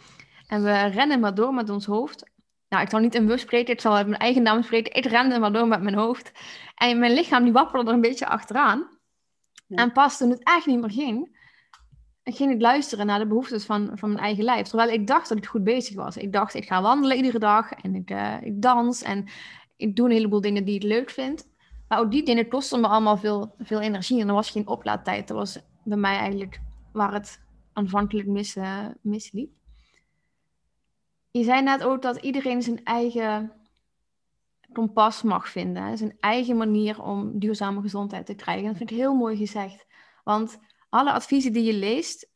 En 0.48 0.62
we 0.62 0.84
rennen 0.84 1.20
maar 1.20 1.34
door 1.34 1.54
met 1.54 1.70
ons 1.70 1.86
hoofd. 1.86 2.30
Nou, 2.70 2.82
ik 2.82 2.90
zal 2.90 3.00
niet 3.00 3.14
in 3.14 3.26
we 3.26 3.36
spreken, 3.36 3.72
ik 3.74 3.80
zal 3.80 3.96
uit 3.96 4.06
mijn 4.06 4.20
eigen 4.20 4.42
naam 4.42 4.62
spreken. 4.62 4.94
Ik 4.94 5.04
rende 5.04 5.38
maar 5.38 5.52
door 5.52 5.68
met 5.68 5.82
mijn 5.82 5.94
hoofd. 5.94 6.32
En 6.74 6.98
mijn 6.98 7.12
lichaam 7.12 7.44
die 7.44 7.52
wapperde 7.52 7.88
er 7.88 7.94
een 7.94 8.00
beetje 8.00 8.26
achteraan. 8.26 8.98
En 9.68 9.92
pas 9.92 10.18
toen 10.18 10.30
het 10.30 10.44
echt 10.44 10.66
niet 10.66 10.80
meer 10.80 10.90
ging, 10.90 11.38
ik 12.22 12.36
ging 12.36 12.50
niet 12.50 12.62
luisteren 12.62 13.06
naar 13.06 13.18
de 13.18 13.26
behoeftes 13.26 13.64
van, 13.64 13.90
van 13.94 14.08
mijn 14.08 14.24
eigen 14.24 14.44
lijf. 14.44 14.66
Terwijl 14.68 14.90
ik 14.90 15.06
dacht 15.06 15.28
dat 15.28 15.38
ik 15.38 15.46
goed 15.46 15.64
bezig 15.64 15.96
was. 15.96 16.16
Ik 16.16 16.32
dacht, 16.32 16.54
ik 16.54 16.66
ga 16.66 16.82
wandelen 16.82 17.16
iedere 17.16 17.38
dag 17.38 17.72
en 17.72 17.94
ik, 17.94 18.10
uh, 18.10 18.42
ik 18.42 18.62
dans 18.62 19.02
en 19.02 19.28
ik 19.76 19.96
doe 19.96 20.06
een 20.06 20.14
heleboel 20.14 20.40
dingen 20.40 20.64
die 20.64 20.74
ik 20.74 20.82
leuk 20.82 21.10
vind. 21.10 21.48
Maar 21.88 21.98
ook 21.98 22.10
die 22.10 22.22
dingen 22.22 22.48
kosten 22.48 22.80
me 22.80 22.86
allemaal 22.86 23.16
veel, 23.16 23.54
veel 23.58 23.80
energie. 23.80 24.20
En 24.20 24.28
er 24.28 24.34
was 24.34 24.50
geen 24.50 24.66
oplaadtijd. 24.66 25.28
Dat 25.28 25.36
was 25.36 25.60
bij 25.84 25.96
mij 25.96 26.16
eigenlijk 26.16 26.60
waar 26.92 27.12
het 27.12 27.40
aanvankelijk 27.72 28.28
mis, 28.28 28.56
uh, 28.56 28.86
misliep. 29.02 29.50
Je 31.30 31.44
zei 31.44 31.62
net 31.62 31.82
ook 31.82 32.02
dat 32.02 32.16
iedereen 32.16 32.62
zijn 32.62 32.84
eigen 32.84 33.52
kompas 34.72 35.22
mag 35.22 35.48
vinden. 35.48 35.98
Zijn 35.98 36.16
eigen 36.20 36.56
manier 36.56 37.02
om 37.02 37.38
duurzame 37.38 37.80
gezondheid 37.80 38.26
te 38.26 38.34
krijgen. 38.34 38.66
Dat 38.66 38.76
vind 38.76 38.90
ik 38.90 38.96
heel 38.96 39.14
mooi 39.14 39.36
gezegd. 39.36 39.86
Want 40.24 40.58
alle 40.88 41.12
adviezen 41.12 41.52
die 41.52 41.64
je 41.64 41.74
leest, 41.74 42.28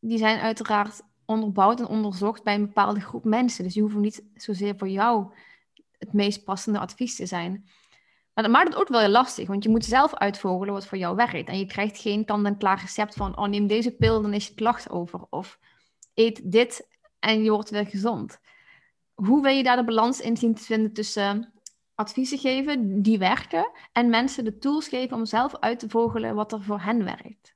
die 0.00 0.18
zijn 0.18 0.38
uiteraard 0.38 1.02
onderbouwd 1.24 1.80
en 1.80 1.86
onderzocht 1.86 2.42
bij 2.42 2.54
een 2.54 2.66
bepaalde 2.66 3.00
groep 3.00 3.24
mensen. 3.24 3.64
Dus 3.64 3.72
die 3.72 3.82
hoeven 3.82 4.00
niet 4.00 4.24
zozeer 4.34 4.74
voor 4.76 4.88
jou 4.88 5.34
het 5.98 6.12
meest 6.12 6.44
passende 6.44 6.78
advies 6.78 7.16
te 7.16 7.26
zijn. 7.26 7.64
Maar 8.34 8.44
dat 8.44 8.52
maakt 8.52 8.68
het 8.68 8.76
ook 8.76 8.88
wel 8.88 9.00
heel 9.00 9.08
lastig, 9.08 9.48
want 9.48 9.62
je 9.64 9.70
moet 9.70 9.84
zelf 9.84 10.14
uitvogelen 10.14 10.74
wat 10.74 10.86
voor 10.86 10.98
jou 10.98 11.16
werkt. 11.16 11.48
En 11.48 11.58
je 11.58 11.66
krijgt 11.66 11.98
geen 11.98 12.24
kant-en-klaar 12.24 12.80
recept 12.80 13.14
van, 13.14 13.38
oh 13.38 13.48
neem 13.48 13.66
deze 13.66 13.90
pil, 13.90 14.22
dan 14.22 14.32
is 14.32 14.46
je 14.46 14.54
klacht 14.54 14.90
over. 14.90 15.20
Of 15.30 15.58
eet 16.14 16.52
dit 16.52 16.88
en 17.22 17.42
je 17.44 17.50
wordt 17.50 17.70
weer 17.70 17.86
gezond. 17.86 18.40
Hoe 19.14 19.42
wil 19.42 19.52
je 19.52 19.62
daar 19.62 19.76
de 19.76 19.84
balans 19.84 20.20
in 20.20 20.36
zien 20.36 20.54
te 20.54 20.62
vinden 20.62 20.92
tussen 20.92 21.52
adviezen 21.94 22.38
geven 22.38 23.02
die 23.02 23.18
werken 23.18 23.70
en 23.92 24.10
mensen 24.10 24.44
de 24.44 24.58
tools 24.58 24.88
geven 24.88 25.16
om 25.16 25.24
zelf 25.24 25.58
uit 25.58 25.78
te 25.78 25.88
vogelen 25.88 26.34
wat 26.34 26.52
er 26.52 26.62
voor 26.62 26.80
hen 26.80 27.04
werkt? 27.04 27.54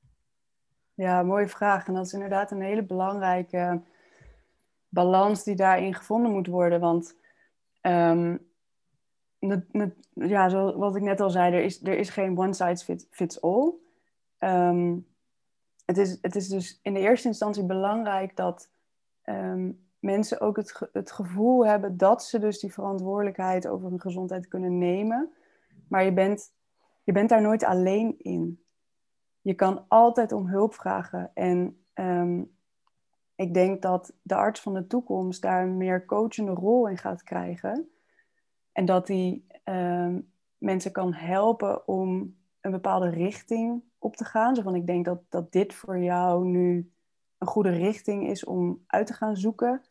Ja, 0.93 1.23
mooie 1.23 1.47
vraag. 1.47 1.87
En 1.87 1.93
dat 1.93 2.05
is 2.05 2.13
inderdaad 2.13 2.51
een 2.51 2.61
hele 2.61 2.83
belangrijke 2.83 3.81
balans 4.89 5.43
die 5.43 5.55
daarin 5.55 5.93
gevonden 5.93 6.31
moet 6.31 6.47
worden. 6.47 6.79
Want 6.79 7.15
um, 7.81 8.47
ja, 10.13 10.49
zoals 10.49 10.95
ik 10.95 11.01
net 11.01 11.19
al 11.19 11.29
zei, 11.29 11.53
er 11.53 11.63
is, 11.63 11.83
er 11.83 11.97
is 11.97 12.09
geen 12.09 12.37
one 12.37 12.53
size 12.53 13.05
fits 13.09 13.41
all. 13.41 13.73
Um, 14.39 15.07
het, 15.85 15.97
is, 15.97 16.17
het 16.21 16.35
is 16.35 16.47
dus 16.47 16.79
in 16.81 16.93
de 16.93 16.99
eerste 16.99 17.27
instantie 17.27 17.65
belangrijk 17.65 18.35
dat 18.35 18.69
um, 19.29 19.85
mensen 19.99 20.41
ook 20.41 20.55
het, 20.55 20.89
het 20.93 21.11
gevoel 21.11 21.65
hebben 21.65 21.97
dat 21.97 22.23
ze 22.23 22.39
dus 22.39 22.59
die 22.59 22.73
verantwoordelijkheid 22.73 23.67
over 23.67 23.89
hun 23.89 24.01
gezondheid 24.01 24.47
kunnen 24.47 24.77
nemen. 24.77 25.33
Maar 25.87 26.03
je 26.03 26.13
bent, 26.13 26.53
je 27.03 27.11
bent 27.11 27.29
daar 27.29 27.41
nooit 27.41 27.63
alleen 27.63 28.15
in 28.17 28.61
je 29.47 29.53
kan 29.53 29.85
altijd 29.87 30.31
om 30.31 30.47
hulp 30.47 30.73
vragen. 30.73 31.31
En 31.33 31.83
ehm, 31.93 32.41
ik 33.35 33.53
denk 33.53 33.81
dat 33.81 34.13
de 34.21 34.35
arts 34.35 34.61
van 34.61 34.73
de 34.73 34.87
toekomst 34.87 35.41
daar 35.41 35.63
een 35.63 35.77
meer 35.77 36.05
coachende 36.05 36.51
rol 36.51 36.87
in 36.87 36.97
gaat 36.97 37.23
krijgen. 37.23 37.89
En 38.71 38.85
dat 38.85 39.07
die 39.07 39.45
ehm, 39.63 40.19
mensen 40.57 40.91
kan 40.91 41.13
helpen 41.13 41.87
om 41.87 42.35
een 42.61 42.71
bepaalde 42.71 43.09
richting 43.09 43.83
op 43.97 44.15
te 44.15 44.25
gaan. 44.25 44.55
Zo 44.55 44.61
van 44.61 44.75
ik 44.75 44.87
denk 44.87 45.05
dat, 45.05 45.21
dat 45.29 45.51
dit 45.51 45.73
voor 45.73 45.99
jou 45.99 46.45
nu 46.45 46.91
een 47.37 47.47
goede 47.47 47.69
richting 47.69 48.27
is 48.27 48.43
om 48.43 48.83
uit 48.87 49.07
te 49.07 49.13
gaan 49.13 49.37
zoeken. 49.37 49.81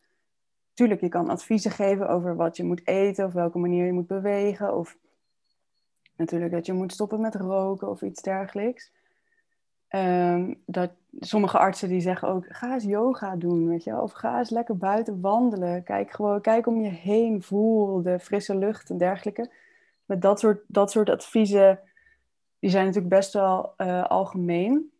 Tuurlijk, 0.73 1.01
je 1.01 1.09
kan 1.09 1.29
adviezen 1.29 1.71
geven 1.71 2.09
over 2.09 2.35
wat 2.35 2.57
je 2.57 2.63
moet 2.63 2.87
eten 2.87 3.25
of 3.25 3.33
welke 3.33 3.57
manier 3.57 3.85
je 3.85 3.93
moet 3.93 4.07
bewegen. 4.07 4.75
Of 4.75 4.97
natuurlijk 6.15 6.51
dat 6.51 6.65
je 6.65 6.73
moet 6.73 6.93
stoppen 6.93 7.21
met 7.21 7.35
roken 7.35 7.89
of 7.89 8.01
iets 8.01 8.21
dergelijks. 8.21 8.91
Ehm, 9.87 10.53
dat 10.65 10.91
sommige 11.19 11.57
artsen 11.57 11.89
die 11.89 12.01
zeggen 12.01 12.27
ook, 12.27 12.45
ga 12.49 12.73
eens 12.73 12.83
yoga 12.83 13.35
doen, 13.35 13.67
weet 13.67 13.83
je 13.83 14.01
Of 14.01 14.11
ga 14.11 14.37
eens 14.37 14.49
lekker 14.49 14.77
buiten 14.77 15.21
wandelen. 15.21 15.83
Kijk 15.83 16.11
gewoon, 16.11 16.41
kijk 16.41 16.67
om 16.67 16.81
je 16.81 16.89
heen, 16.89 17.41
voel 17.41 18.01
de 18.01 18.19
frisse 18.19 18.55
lucht 18.55 18.89
en 18.89 18.97
dergelijke. 18.97 19.51
Met 20.05 20.21
dat 20.21 20.39
soort, 20.39 20.63
dat 20.67 20.91
soort 20.91 21.09
adviezen, 21.09 21.79
die 22.59 22.69
zijn 22.69 22.85
natuurlijk 22.85 23.13
best 23.13 23.33
wel 23.33 23.73
uh, 23.77 24.03
algemeen. 24.03 24.91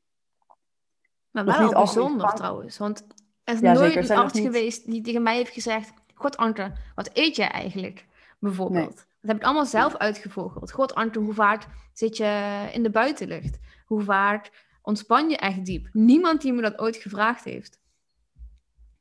Maar 1.32 1.46
wel 1.46 1.62
niet 1.62 1.74
bijzonder 1.74 2.34
trouwens. 2.34 2.78
Want 2.78 3.08
er 3.44 3.54
is 3.54 3.62
nooit 3.62 3.96
een 3.96 4.18
arts 4.18 4.40
geweest 4.40 4.86
die 4.86 5.02
tegen 5.02 5.24
mij 5.24 5.36
heeft 5.36 5.54
gezegd... 5.54 5.94
God 6.14 6.38
Anke, 6.38 6.72
wat 6.96 7.10
eet 7.14 7.36
jij 7.36 7.50
eigenlijk? 7.50 8.06
Bijvoorbeeld. 8.40 8.96
Dat 8.96 9.06
heb 9.22 9.36
ik 9.36 9.44
allemaal 9.44 9.66
zelf 9.66 9.96
uitgevogeld. 9.96 10.72
God 10.72 10.96
Anke, 10.96 11.20
hoe 11.20 11.34
vaak 11.34 11.68
zit 11.94 12.18
je 12.18 12.70
in 12.72 12.84
de 12.84 12.90
buitenlucht? 12.90 13.60
Hoe 13.86 14.02
vaak 14.02 14.66
ontspan 14.82 15.30
je 15.30 15.38
echt 15.38 15.66
diep? 15.66 15.90
Niemand 15.92 16.42
die 16.42 16.54
me 16.54 16.62
dat 16.62 16.80
ooit 16.80 16.96
gevraagd 16.96 17.44
heeft. 17.44 17.80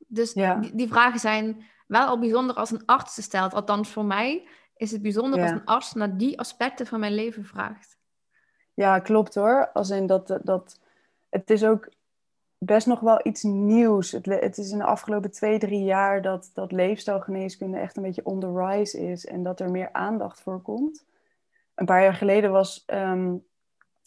Dus 0.07 0.33
die, 0.33 0.75
die, 0.75 0.87
vragen 0.87 1.19
zijn 1.19 1.65
wel 1.87 2.07
al 2.07 2.19
bijzonder 2.19 2.55
als 2.55 2.71
een 2.71 2.85
arts 2.85 3.13
ze 3.13 3.21
stelt. 3.21 3.53
Althans, 3.53 3.89
voor 3.89 4.05
mij 4.05 4.47
is 4.75 4.91
het 4.91 5.01
bijzonder 5.01 5.41
als 5.41 5.51
een 5.51 5.65
arts 5.65 5.93
naar 5.93 6.17
die 6.17 6.39
aspecten 6.39 6.87
van 6.87 6.99
mijn 6.99 7.15
leven 7.15 7.45
vraagt. 7.45 7.97
Ja, 8.73 8.99
klopt 8.99 9.35
hoor. 9.35 9.69
Als 9.73 9.89
in 9.89 10.07
dat, 10.07 10.39
dat, 10.43 10.79
het 11.29 11.49
is 11.49 11.63
ook 11.63 11.89
best 12.57 12.87
nog 12.87 12.99
wel 12.99 13.19
iets 13.23 13.43
nieuws. 13.43 14.11
Het, 14.11 14.25
het 14.25 14.57
is 14.57 14.71
in 14.71 14.77
de 14.77 14.83
afgelopen 14.83 15.31
twee, 15.31 15.59
drie 15.59 15.83
jaar 15.83 16.21
dat, 16.21 16.51
dat 16.53 16.71
leefstijlgeneeskunde 16.71 17.77
echt 17.77 17.97
een 17.97 18.03
beetje 18.03 18.25
on 18.25 18.39
the 18.39 18.53
rise 18.53 18.99
is 18.99 19.25
en 19.25 19.43
dat 19.43 19.59
er 19.59 19.71
meer 19.71 19.89
aandacht 19.91 20.41
voor 20.41 20.61
komt. 20.61 21.05
Een 21.75 21.85
paar 21.85 22.01
jaar 22.01 22.13
geleden 22.13 22.51
was 22.51 22.83
ehm, 22.85 23.35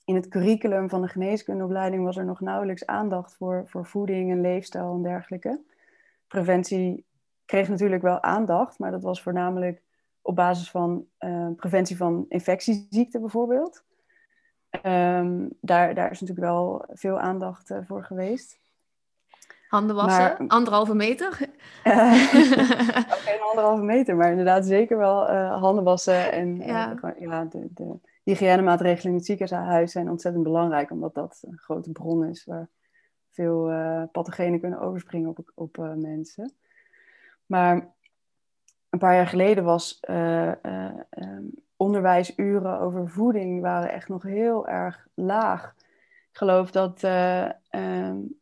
in 0.04 0.14
het 0.14 0.28
curriculum 0.28 0.88
van 0.88 1.02
de 1.02 1.08
geneeskundeopleiding 1.08 2.04
was 2.04 2.16
er 2.16 2.24
nog 2.24 2.40
nauwelijks 2.40 2.86
aandacht 2.86 3.34
voor, 3.34 3.62
voor 3.66 3.86
voeding 3.86 4.30
en 4.30 4.40
leefstijl 4.40 4.94
en 4.94 5.02
dergelijke. 5.02 5.60
Preventie 6.26 7.04
kreeg 7.44 7.68
natuurlijk 7.68 8.02
wel 8.02 8.22
aandacht, 8.22 8.78
maar 8.78 8.90
dat 8.90 9.02
was 9.02 9.22
voornamelijk 9.22 9.82
op 10.22 10.36
basis 10.36 10.70
van 10.70 11.06
uh, 11.20 11.48
preventie 11.56 11.96
van 11.96 12.24
infectieziekten 12.28 13.20
bijvoorbeeld. 13.20 13.84
Um, 14.86 15.48
daar, 15.60 15.94
daar 15.94 16.10
is 16.10 16.20
natuurlijk 16.20 16.48
wel 16.48 16.84
veel 16.92 17.18
aandacht 17.18 17.70
uh, 17.70 17.78
voor 17.86 18.04
geweest. 18.04 18.58
Handen 19.68 19.96
wassen, 19.96 20.22
maar, 20.22 20.44
anderhalve 20.46 20.94
meter? 20.94 21.38
Uh, 21.84 22.12
geen 22.12 23.40
anderhalve 23.40 23.82
meter, 23.82 24.16
maar 24.16 24.30
inderdaad 24.30 24.66
zeker 24.66 24.98
wel 24.98 25.30
handen 25.58 25.84
wassen 25.84 26.32
en 26.32 26.56
ja. 26.56 26.94
ja 27.18 27.44
de, 27.44 27.66
de, 27.70 27.98
hygiënemaatregelen 28.22 29.12
in 29.12 29.18
het 29.18 29.26
ziekenhuis 29.26 29.92
zijn 29.92 30.10
ontzettend 30.10 30.44
belangrijk, 30.44 30.90
omdat 30.90 31.14
dat 31.14 31.42
een 31.46 31.58
grote 31.58 31.90
bron 31.90 32.24
is 32.24 32.44
waar 32.44 32.68
veel 33.30 33.70
uh, 33.70 34.02
pathogenen 34.12 34.60
kunnen 34.60 34.80
overspringen 34.80 35.28
op, 35.28 35.52
op 35.54 35.78
uh, 35.78 35.94
mensen. 35.94 36.52
Maar 37.46 37.92
een 38.88 38.98
paar 38.98 39.14
jaar 39.14 39.26
geleden 39.26 39.64
was 39.64 39.98
uh, 40.10 40.52
um, 41.10 41.54
onderwijsuren 41.80 42.80
over 42.80 43.08
voeding 43.08 43.60
waren 43.60 43.92
echt 43.92 44.08
nog 44.08 44.22
heel 44.22 44.68
erg 44.68 45.06
laag. 45.14 45.74
Ik 46.30 46.36
geloof 46.36 46.70
dat, 46.70 47.02
um, 47.70 48.40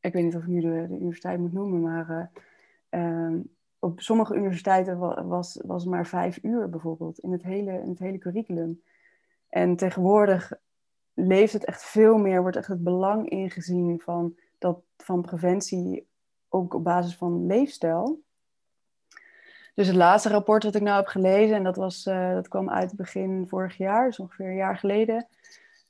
ik 0.00 0.12
weet 0.12 0.24
niet 0.24 0.36
of 0.36 0.42
ik 0.42 0.48
nu 0.48 0.60
de, 0.60 0.86
universiteit 0.90 1.38
moet 1.38 1.52
noemen, 1.52 1.80
maar 1.80 2.30
um, 2.90 3.54
op 3.78 4.00
sommige 4.00 4.34
universiteiten 4.34 4.98
was, 5.28 5.60
was 5.64 5.84
maar 5.84 6.06
vijf 6.06 6.38
uur 6.42 6.68
bijvoorbeeld 6.68 7.18
in 7.18 7.32
het, 7.32 7.42
hele, 7.42 7.72
in 7.72 7.88
het 7.88 7.98
hele 7.98 8.18
curriculum. 8.18 8.82
En 9.48 9.76
tegenwoordig 9.76 10.52
leeft 11.14 11.52
het 11.52 11.64
echt 11.64 11.84
veel 11.84 12.18
meer, 12.18 12.40
wordt 12.40 12.56
echt 12.56 12.68
het 12.68 12.82
belang 12.82 13.28
ingezien 13.28 14.00
van, 14.00 14.36
dat, 14.58 14.80
van 14.96 15.22
preventie 15.22 16.08
ook 16.48 16.74
op 16.74 16.84
basis 16.84 17.16
van 17.16 17.46
leefstijl. 17.46 18.22
Dus 19.80 19.88
het 19.88 19.98
laatste 19.98 20.28
rapport 20.28 20.62
dat 20.62 20.74
ik 20.74 20.82
nou 20.82 20.96
heb 20.96 21.06
gelezen, 21.06 21.56
en 21.56 21.62
dat, 21.62 21.76
was, 21.76 22.06
uh, 22.06 22.32
dat 22.32 22.48
kwam 22.48 22.70
uit 22.70 22.96
begin 22.96 23.44
vorig 23.48 23.76
jaar, 23.76 24.06
dus 24.06 24.18
ongeveer 24.18 24.46
een 24.46 24.56
jaar 24.56 24.78
geleden. 24.78 25.28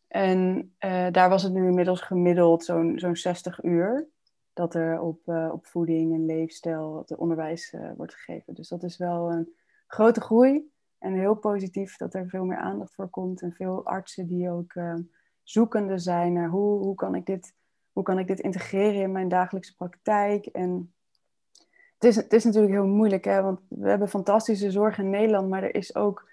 En 0.08 0.72
uh, 0.84 1.06
daar 1.10 1.28
was 1.28 1.42
het 1.42 1.52
nu 1.52 1.66
inmiddels 1.66 2.00
gemiddeld 2.00 2.64
zo'n 2.64 2.98
zo'n 2.98 3.16
60 3.16 3.62
uur 3.62 4.08
dat 4.52 4.74
er 4.74 5.00
op, 5.00 5.20
uh, 5.26 5.48
op 5.52 5.66
voeding 5.66 6.14
en 6.14 6.26
leefstijl 6.26 7.02
de 7.06 7.16
onderwijs 7.16 7.74
wordt 7.96 8.14
gegeven. 8.14 8.54
Dus 8.54 8.68
dat 8.68 8.82
is 8.82 8.96
wel 8.96 9.32
een 9.32 9.52
grote 9.86 10.20
groei 10.20 10.70
en 10.98 11.12
heel 11.12 11.34
positief 11.34 11.96
dat 11.96 12.14
er 12.14 12.28
veel 12.28 12.44
meer 12.44 12.58
aandacht 12.58 12.94
voor 12.94 13.08
komt. 13.08 13.42
En 13.42 13.52
veel 13.52 13.86
artsen 13.86 14.26
die 14.26 14.50
ook 14.50 14.72
zoekende 15.42 15.98
zijn 15.98 16.32
naar 16.32 16.48
hoe, 16.48 16.84
hoe, 16.84 16.94
kan 16.94 17.14
ik 17.14 17.26
dit, 17.26 17.54
hoe 17.92 18.02
kan 18.02 18.18
ik 18.18 18.26
dit 18.26 18.40
integreren 18.40 19.02
in 19.02 19.12
mijn 19.12 19.28
dagelijkse 19.28 19.74
praktijk. 19.74 20.46
En 20.46 20.92
het 22.00 22.10
is, 22.10 22.16
het 22.16 22.32
is 22.32 22.44
natuurlijk 22.44 22.72
heel 22.72 22.86
moeilijk, 22.86 23.24
hè, 23.24 23.42
want 23.42 23.60
we 23.68 23.88
hebben 23.88 24.08
fantastische 24.08 24.70
zorg 24.70 24.98
in 24.98 25.10
Nederland, 25.10 25.48
maar 25.48 25.62
er 25.62 25.74
is 25.74 25.94
ook 25.94 26.28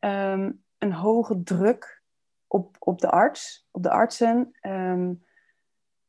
um, 0.00 0.62
een 0.78 0.92
hoge 0.92 1.42
druk 1.42 2.02
op, 2.46 2.76
op 2.78 3.00
de 3.00 3.10
arts, 3.10 3.68
op 3.70 3.82
de 3.82 3.90
artsen. 3.90 4.52
Um, 4.62 5.24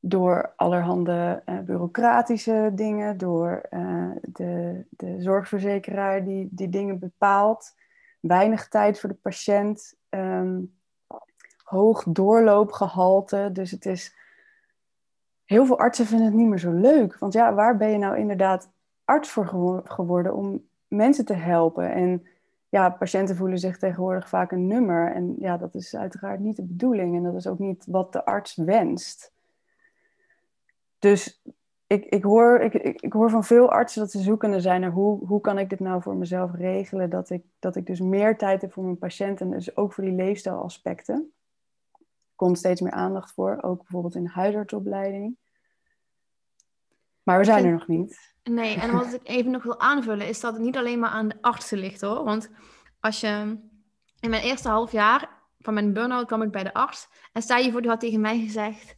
door 0.04 0.54
allerhande 0.56 1.44
uh, 1.46 1.60
bureaucratische 1.60 2.72
dingen, 2.74 3.18
door 3.18 3.62
uh, 3.72 4.12
de, 4.22 4.86
de 4.90 5.22
zorgverzekeraar 5.22 6.24
die, 6.24 6.48
die 6.52 6.70
dingen 6.70 7.00
bepaalt. 7.00 7.74
Weinig 8.20 8.68
tijd 8.68 9.00
voor 9.00 9.10
de 9.10 9.16
patiënt. 9.16 9.96
Um, 10.10 10.74
hoog 11.64 12.04
doorloopgehalte. 12.08 13.50
Dus 13.54 13.72
het 13.72 13.86
is. 13.86 14.16
Heel 15.52 15.66
veel 15.66 15.80
artsen 15.80 16.06
vinden 16.06 16.26
het 16.26 16.36
niet 16.36 16.48
meer 16.48 16.60
zo 16.60 16.72
leuk. 16.72 17.18
Want 17.18 17.34
ja, 17.34 17.54
waar 17.54 17.78
ben 17.78 17.90
je 17.90 17.98
nou 17.98 18.18
inderdaad 18.18 18.72
arts 19.06 19.30
voor 19.30 19.82
geworden 19.84 20.36
om 20.36 20.68
mensen 20.88 21.26
te 21.26 21.34
helpen? 21.34 21.92
En 21.92 22.28
ja, 22.70 22.90
patiënten 22.90 23.36
voelen 23.36 23.58
zich 23.58 23.78
tegenwoordig 23.78 24.30
vaak 24.30 24.52
een 24.52 24.68
nummer. 24.68 25.14
En 25.14 25.36
ja, 25.40 25.58
dat 25.58 25.76
is 25.76 25.96
uiteraard 25.96 26.40
niet 26.40 26.56
de 26.56 26.64
bedoeling. 26.64 27.16
En 27.16 27.24
dat 27.24 27.36
is 27.36 27.48
ook 27.48 27.60
niet 27.60 27.86
wat 27.88 28.14
de 28.14 28.26
arts 28.26 28.56
wenst. 28.56 29.34
Dus 31.00 31.42
ik, 31.88 32.06
ik, 32.06 32.24
hoor, 32.24 32.60
ik, 32.60 32.74
ik, 33.02 33.14
hoor 33.14 33.30
van 33.30 33.44
veel 33.44 33.72
artsen 33.72 34.02
dat 34.02 34.12
ze 34.12 34.20
zoekende 34.20 34.60
zijn 34.60 34.82
naar 34.82 34.92
hoe, 34.92 35.26
hoe 35.26 35.42
kan 35.42 35.58
ik 35.58 35.70
dit 35.70 35.80
nou 35.80 36.02
voor 36.02 36.16
mezelf 36.16 36.54
regelen. 36.54 37.10
Dat 37.10 37.30
ik, 37.30 37.44
dat 37.60 37.76
ik 37.76 37.86
dus 37.86 38.00
meer 38.00 38.38
tijd 38.38 38.62
heb 38.62 38.74
voor 38.74 38.84
mijn 38.84 38.98
patiënten. 38.98 39.46
En 39.46 39.52
dus 39.52 39.76
ook 39.76 39.94
voor 39.94 40.04
die 40.04 40.16
leefstijlaspecten 40.16 41.32
komt 42.42 42.58
steeds 42.58 42.82
meer 42.82 42.92
aandacht 42.92 43.34
voor, 43.34 43.58
ook 43.62 43.78
bijvoorbeeld 43.78 44.16
in 44.16 44.24
de 44.24 44.30
huisartsopleiding. 44.30 45.38
Maar 47.24 47.38
we 47.38 47.44
zijn 47.44 47.66
er 47.66 47.72
nog 47.72 47.88
niet. 47.88 48.36
Nee, 48.44 48.76
en 48.76 48.92
wat 48.92 49.14
ik 49.14 49.22
even 49.24 49.52
nog 49.52 49.64
wil 49.64 49.80
aanvullen, 49.80 50.28
is 50.28 50.40
dat 50.40 50.54
het 50.54 50.62
niet 50.62 50.78
alleen 50.78 51.00
maar 51.00 51.10
aan 51.10 51.28
de 51.28 51.42
artsen 51.42 51.78
ligt 51.78 52.02
hoor. 52.02 52.24
Want 52.24 52.50
als 53.00 53.20
je 53.20 53.58
in 54.20 54.30
mijn 54.30 54.44
eerste 54.44 54.70
half 54.70 54.92
jaar 54.92 55.30
van 55.60 55.74
mijn 55.74 55.94
burn-out 55.94 56.26
kwam 56.26 56.42
ik 56.42 56.52
bij 56.52 56.64
de 56.64 56.74
arts. 56.74 57.08
En 57.34 57.42
sta 57.42 57.58
je 57.58 57.72
voor, 57.72 57.82
die 57.82 57.90
had 57.90 58.00
tegen 58.00 58.22
mij 58.22 58.40
gezegd: 58.40 58.96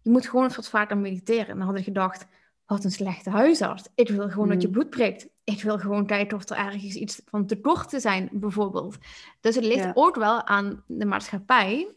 Je 0.00 0.10
moet 0.10 0.28
gewoon 0.28 0.50
wat 0.56 0.68
vaker 0.68 0.96
mediteren. 0.96 1.48
En 1.48 1.58
dan 1.58 1.66
had 1.66 1.78
ik 1.78 1.84
gedacht: 1.84 2.26
Wat 2.66 2.84
een 2.84 2.90
slechte 2.90 3.30
huisarts. 3.30 3.88
Ik 3.94 4.08
wil 4.08 4.30
gewoon 4.30 4.48
dat 4.48 4.62
je 4.62 4.68
hmm. 4.68 4.76
bloed 4.76 4.90
prikt. 4.90 5.28
Ik 5.44 5.62
wil 5.62 5.78
gewoon 5.78 6.06
kijken 6.06 6.36
of 6.36 6.48
er 6.48 6.56
ergens 6.56 6.94
iets 6.94 7.22
van 7.24 7.46
tekort 7.46 7.88
te 7.88 8.00
zijn, 8.00 8.28
bijvoorbeeld. 8.32 8.98
Dus 9.40 9.54
het 9.54 9.64
ligt 9.64 9.90
ook 9.94 10.16
wel 10.16 10.46
aan 10.46 10.84
de 10.86 11.06
maatschappij 11.06 11.94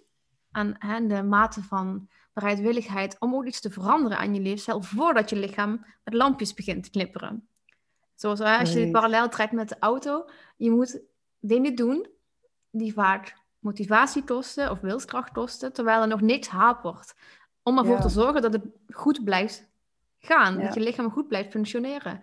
aan 0.55 0.75
hè, 0.79 1.07
de 1.07 1.23
mate 1.23 1.63
van 1.63 2.07
bereidwilligheid 2.33 3.15
om 3.19 3.35
ook 3.35 3.45
iets 3.45 3.61
te 3.61 3.69
veranderen 3.69 4.17
aan 4.17 4.33
je 4.33 4.41
leefstijl 4.41 4.81
voordat 4.81 5.29
je 5.29 5.35
lichaam 5.35 5.85
met 6.03 6.13
lampjes 6.13 6.53
begint 6.53 6.83
te 6.83 6.89
knipperen. 6.89 7.47
Zoals 8.15 8.39
hè, 8.39 8.57
als 8.57 8.73
je 8.73 8.79
dit 8.79 8.91
parallel 8.91 9.29
trekt 9.29 9.51
met 9.51 9.69
de 9.69 9.75
auto, 9.79 10.25
je 10.57 10.71
moet 10.71 10.99
dingen 11.39 11.75
doen 11.75 12.07
die 12.69 12.93
vaak 12.93 13.35
motivatie 13.59 14.23
kosten 14.23 14.71
of 14.71 14.79
wilskracht 14.79 15.31
kosten, 15.31 15.73
terwijl 15.73 16.01
er 16.01 16.07
nog 16.07 16.21
niks 16.21 16.47
hapert. 16.47 17.13
Om 17.63 17.77
ervoor 17.77 17.99
te 17.99 18.09
zorgen 18.09 18.41
dat 18.41 18.53
het 18.53 18.63
goed 18.89 19.23
blijft 19.23 19.67
gaan, 20.19 20.59
dat 20.59 20.73
je 20.73 20.79
lichaam 20.79 21.11
goed 21.11 21.27
blijft 21.27 21.51
functioneren. 21.51 22.21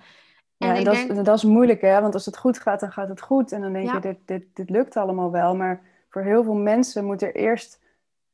En, 0.59 0.69
ja, 0.69 0.75
en 0.75 0.85
dat, 0.85 0.95
denk... 0.95 1.25
dat, 1.25 1.37
is 1.37 1.45
moeilijk, 1.45 1.81
hè? 1.81 2.01
Want 2.01 2.15
als 2.15 2.27
het 2.27 2.37
goed 2.37 2.59
gaat, 2.59 2.81
dan 2.81 2.93
gaat 2.93 3.09
het 3.09 3.21
goed. 3.21 3.53
En 3.53 3.61
dan 3.61 3.73
denk 3.73 3.93
je, 3.93 4.01
dit, 4.01 4.19
dit, 4.25 4.45
dit 4.53 4.71
lukt 4.71 4.97
allemaal 4.97 5.31
wel. 5.31 5.57
Maar 5.57 5.81
voor 6.09 6.23
heel 6.23 6.45
veel 6.45 6.55
mensen 6.55 7.05
moet 7.05 7.23
er 7.23 7.35
eerst 7.35 7.81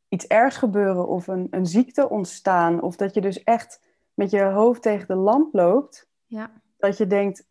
iets 0.09 0.27
ergs 0.27 0.57
gebeuren 0.57 1.09
of 1.09 1.27
een, 1.27 1.47
een 1.51 1.67
ziekte 1.67 2.09
ontstaan. 2.09 2.83
Of 2.83 2.97
dat 2.97 3.15
je 3.15 3.21
dus 3.21 3.43
echt 3.45 3.87
met 4.15 4.31
je 4.31 4.43
hoofd 4.43 4.83
tegen 4.83 5.07
de 5.07 5.15
lamp 5.15 5.55
loopt. 5.55 6.11
Ja. 6.27 6.51
Dat 6.77 6.97
je 6.97 7.07
denkt, 7.07 7.49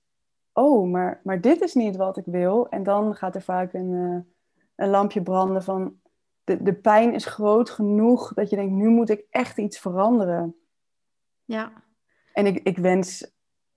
oh, 0.53 0.91
maar, 0.91 1.21
maar 1.23 1.41
dit 1.41 1.61
is 1.61 1.73
niet 1.73 1.95
wat 1.95 2.17
ik 2.17 2.25
wil. 2.25 2.69
En 2.69 2.83
dan 2.83 3.15
gaat 3.15 3.35
er 3.35 3.41
vaak 3.41 3.73
een, 3.73 3.91
uh, 3.91 4.19
een 4.75 4.89
lampje 4.89 5.21
branden 5.21 5.63
van... 5.63 5.99
De, 6.43 6.63
de 6.63 6.73
pijn 6.73 7.13
is 7.13 7.25
groot 7.25 7.69
genoeg 7.69 8.33
dat 8.33 8.49
je 8.49 8.55
denkt, 8.55 8.73
nu 8.73 8.87
moet 8.87 9.09
ik 9.09 9.25
echt 9.29 9.57
iets 9.57 9.79
veranderen. 9.79 10.55
Ja. 11.43 11.71
En 12.33 12.45
ik, 12.45 12.63
ik 12.63 12.77
wens 12.77 13.31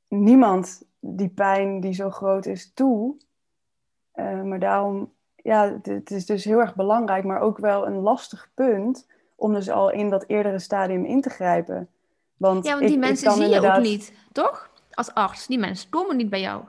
niemand 0.09 0.83
die 1.01 1.29
pijn 1.29 1.81
die 1.81 1.93
zo 1.93 2.11
groot 2.11 2.47
is 2.47 2.73
toe. 2.73 3.17
Uh, 4.15 4.43
maar 4.43 4.59
daarom 4.59 5.15
ja, 5.43 5.79
het 5.83 6.11
is 6.11 6.27
dus 6.27 6.45
heel 6.45 6.61
erg 6.61 6.75
belangrijk, 6.75 7.25
maar 7.25 7.41
ook 7.41 7.59
wel 7.59 7.87
een 7.87 8.01
lastig 8.01 8.51
punt 8.55 9.07
om 9.35 9.53
dus 9.53 9.71
al 9.71 9.91
in 9.91 10.11
dat 10.11 10.25
eerdere 10.27 10.59
stadium 10.59 11.05
in 11.05 11.21
te 11.21 11.31
grijpen. 11.31 11.89
Want 12.37 12.65
ja, 12.65 12.75
want 12.75 12.89
die 12.89 12.99
mensen 12.99 13.33
zie 13.33 13.49
je 13.49 13.73
ook 13.73 13.83
niet, 13.83 14.13
toch? 14.33 14.71
Als 14.91 15.15
arts, 15.15 15.47
die 15.47 15.59
mensen 15.59 15.91
komen 15.91 16.17
niet 16.17 16.31
bij 16.31 16.41
jou. 16.41 16.65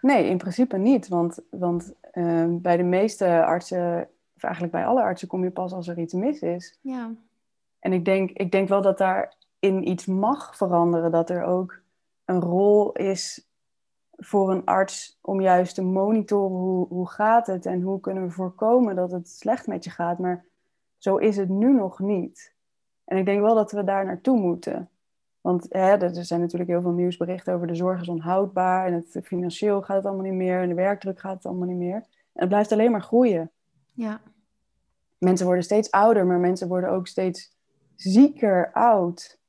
Nee, 0.00 0.28
in 0.28 0.38
principe 0.38 0.76
niet, 0.76 1.08
want, 1.08 1.38
want 1.50 1.92
ehm, 2.10 2.60
bij 2.60 2.76
de 2.76 2.82
meeste 2.82 3.44
artsen, 3.44 4.08
of 4.36 4.42
eigenlijk 4.42 4.72
bij 4.72 4.86
alle 4.86 5.02
artsen, 5.02 5.28
kom 5.28 5.44
je 5.44 5.50
pas 5.50 5.72
als 5.72 5.88
er 5.88 5.98
iets 5.98 6.12
mis 6.12 6.40
is. 6.40 6.78
Ja. 6.80 7.10
En 7.78 7.92
ik 7.92 8.04
denk, 8.04 8.30
ik 8.30 8.52
denk 8.52 8.68
wel 8.68 8.82
dat 8.82 8.98
daarin 8.98 9.88
iets 9.88 10.06
mag 10.06 10.56
veranderen, 10.56 11.10
dat 11.10 11.30
er 11.30 11.44
ook 11.44 11.80
een 12.24 12.40
rol 12.40 12.92
is 12.92 13.46
voor 14.16 14.50
een 14.50 14.64
arts 14.64 15.18
om 15.20 15.40
juist 15.40 15.74
te 15.74 15.82
monitoren 15.82 16.56
hoe, 16.56 16.86
hoe 16.88 17.08
gaat 17.08 17.46
het 17.46 17.66
en 17.66 17.80
hoe 17.80 18.00
kunnen 18.00 18.22
we 18.22 18.30
voorkomen 18.30 18.96
dat 18.96 19.10
het 19.10 19.28
slecht 19.28 19.66
met 19.66 19.84
je 19.84 19.90
gaat. 19.90 20.18
Maar 20.18 20.44
zo 20.98 21.16
is 21.16 21.36
het 21.36 21.48
nu 21.48 21.72
nog 21.72 21.98
niet. 21.98 22.54
En 23.04 23.16
ik 23.16 23.24
denk 23.24 23.40
wel 23.40 23.54
dat 23.54 23.72
we 23.72 23.84
daar 23.84 24.04
naartoe 24.04 24.38
moeten. 24.38 24.88
Want 25.40 25.66
hè, 25.68 25.96
er 25.96 26.24
zijn 26.24 26.40
natuurlijk 26.40 26.70
heel 26.70 26.82
veel 26.82 26.90
nieuwsberichten 26.90 27.54
over 27.54 27.66
de 27.66 27.74
zorg 27.74 28.00
is 28.00 28.08
onhoudbaar 28.08 28.86
en 28.86 28.92
het, 28.92 29.20
financieel 29.22 29.82
gaat 29.82 29.96
het 29.96 30.06
allemaal 30.06 30.24
niet 30.24 30.34
meer 30.34 30.60
en 30.60 30.68
de 30.68 30.74
werkdruk 30.74 31.20
gaat 31.20 31.34
het 31.34 31.46
allemaal 31.46 31.68
niet 31.68 31.76
meer. 31.76 31.96
En 32.32 32.40
het 32.40 32.48
blijft 32.48 32.72
alleen 32.72 32.90
maar 32.90 33.02
groeien. 33.02 33.50
Ja. 33.92 34.20
Mensen 35.18 35.46
worden 35.46 35.64
steeds 35.64 35.90
ouder, 35.90 36.26
maar 36.26 36.38
mensen 36.38 36.68
worden 36.68 36.90
ook 36.90 37.06
steeds 37.06 37.56
zieker 37.94 38.72
oud. 38.72 39.40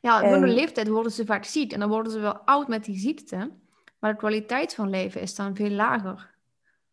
Ja, 0.00 0.20
door 0.20 0.40
de 0.40 0.46
leeftijd 0.46 0.88
worden 0.88 1.12
ze 1.12 1.24
vaak 1.24 1.44
ziek 1.44 1.72
en 1.72 1.80
dan 1.80 1.88
worden 1.88 2.12
ze 2.12 2.18
wel 2.18 2.38
oud 2.38 2.68
met 2.68 2.84
die 2.84 2.98
ziekte, 2.98 3.50
maar 3.98 4.12
de 4.12 4.18
kwaliteit 4.18 4.74
van 4.74 4.90
leven 4.90 5.20
is 5.20 5.34
dan 5.34 5.56
veel 5.56 5.70
lager. 5.70 6.30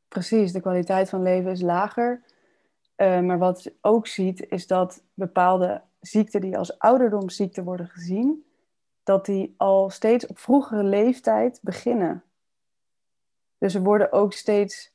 Precies, 0.08 0.52
de 0.52 0.62
kwaliteit 0.62 1.10
van 1.10 1.22
leven 1.22 1.52
is 1.52 1.62
lager. 1.62 2.24
Uh, 2.98 3.20
maar 3.20 3.38
wat 3.38 3.64
je 3.64 3.74
ook 3.82 4.08
ziet, 4.08 4.50
is 4.50 4.68
dat 4.68 5.04
bepaalde 5.14 5.82
ziekten 6.00 6.42
die 6.42 6.58
als 6.58 6.80
ouderdomsziekten 6.80 7.64
worden 7.64 7.88
gezien, 7.88 8.46
dat 9.04 9.26
die 9.26 9.54
al 9.58 9.90
steeds 9.90 10.28
op 10.28 10.40
vroegere 10.40 10.84
leeftijd 10.84 11.60
beginnen. 11.62 12.24
Dus 13.58 13.74
we 13.74 13.80
worden 13.80 14.12
ook 14.12 14.34
steeds 14.34 14.92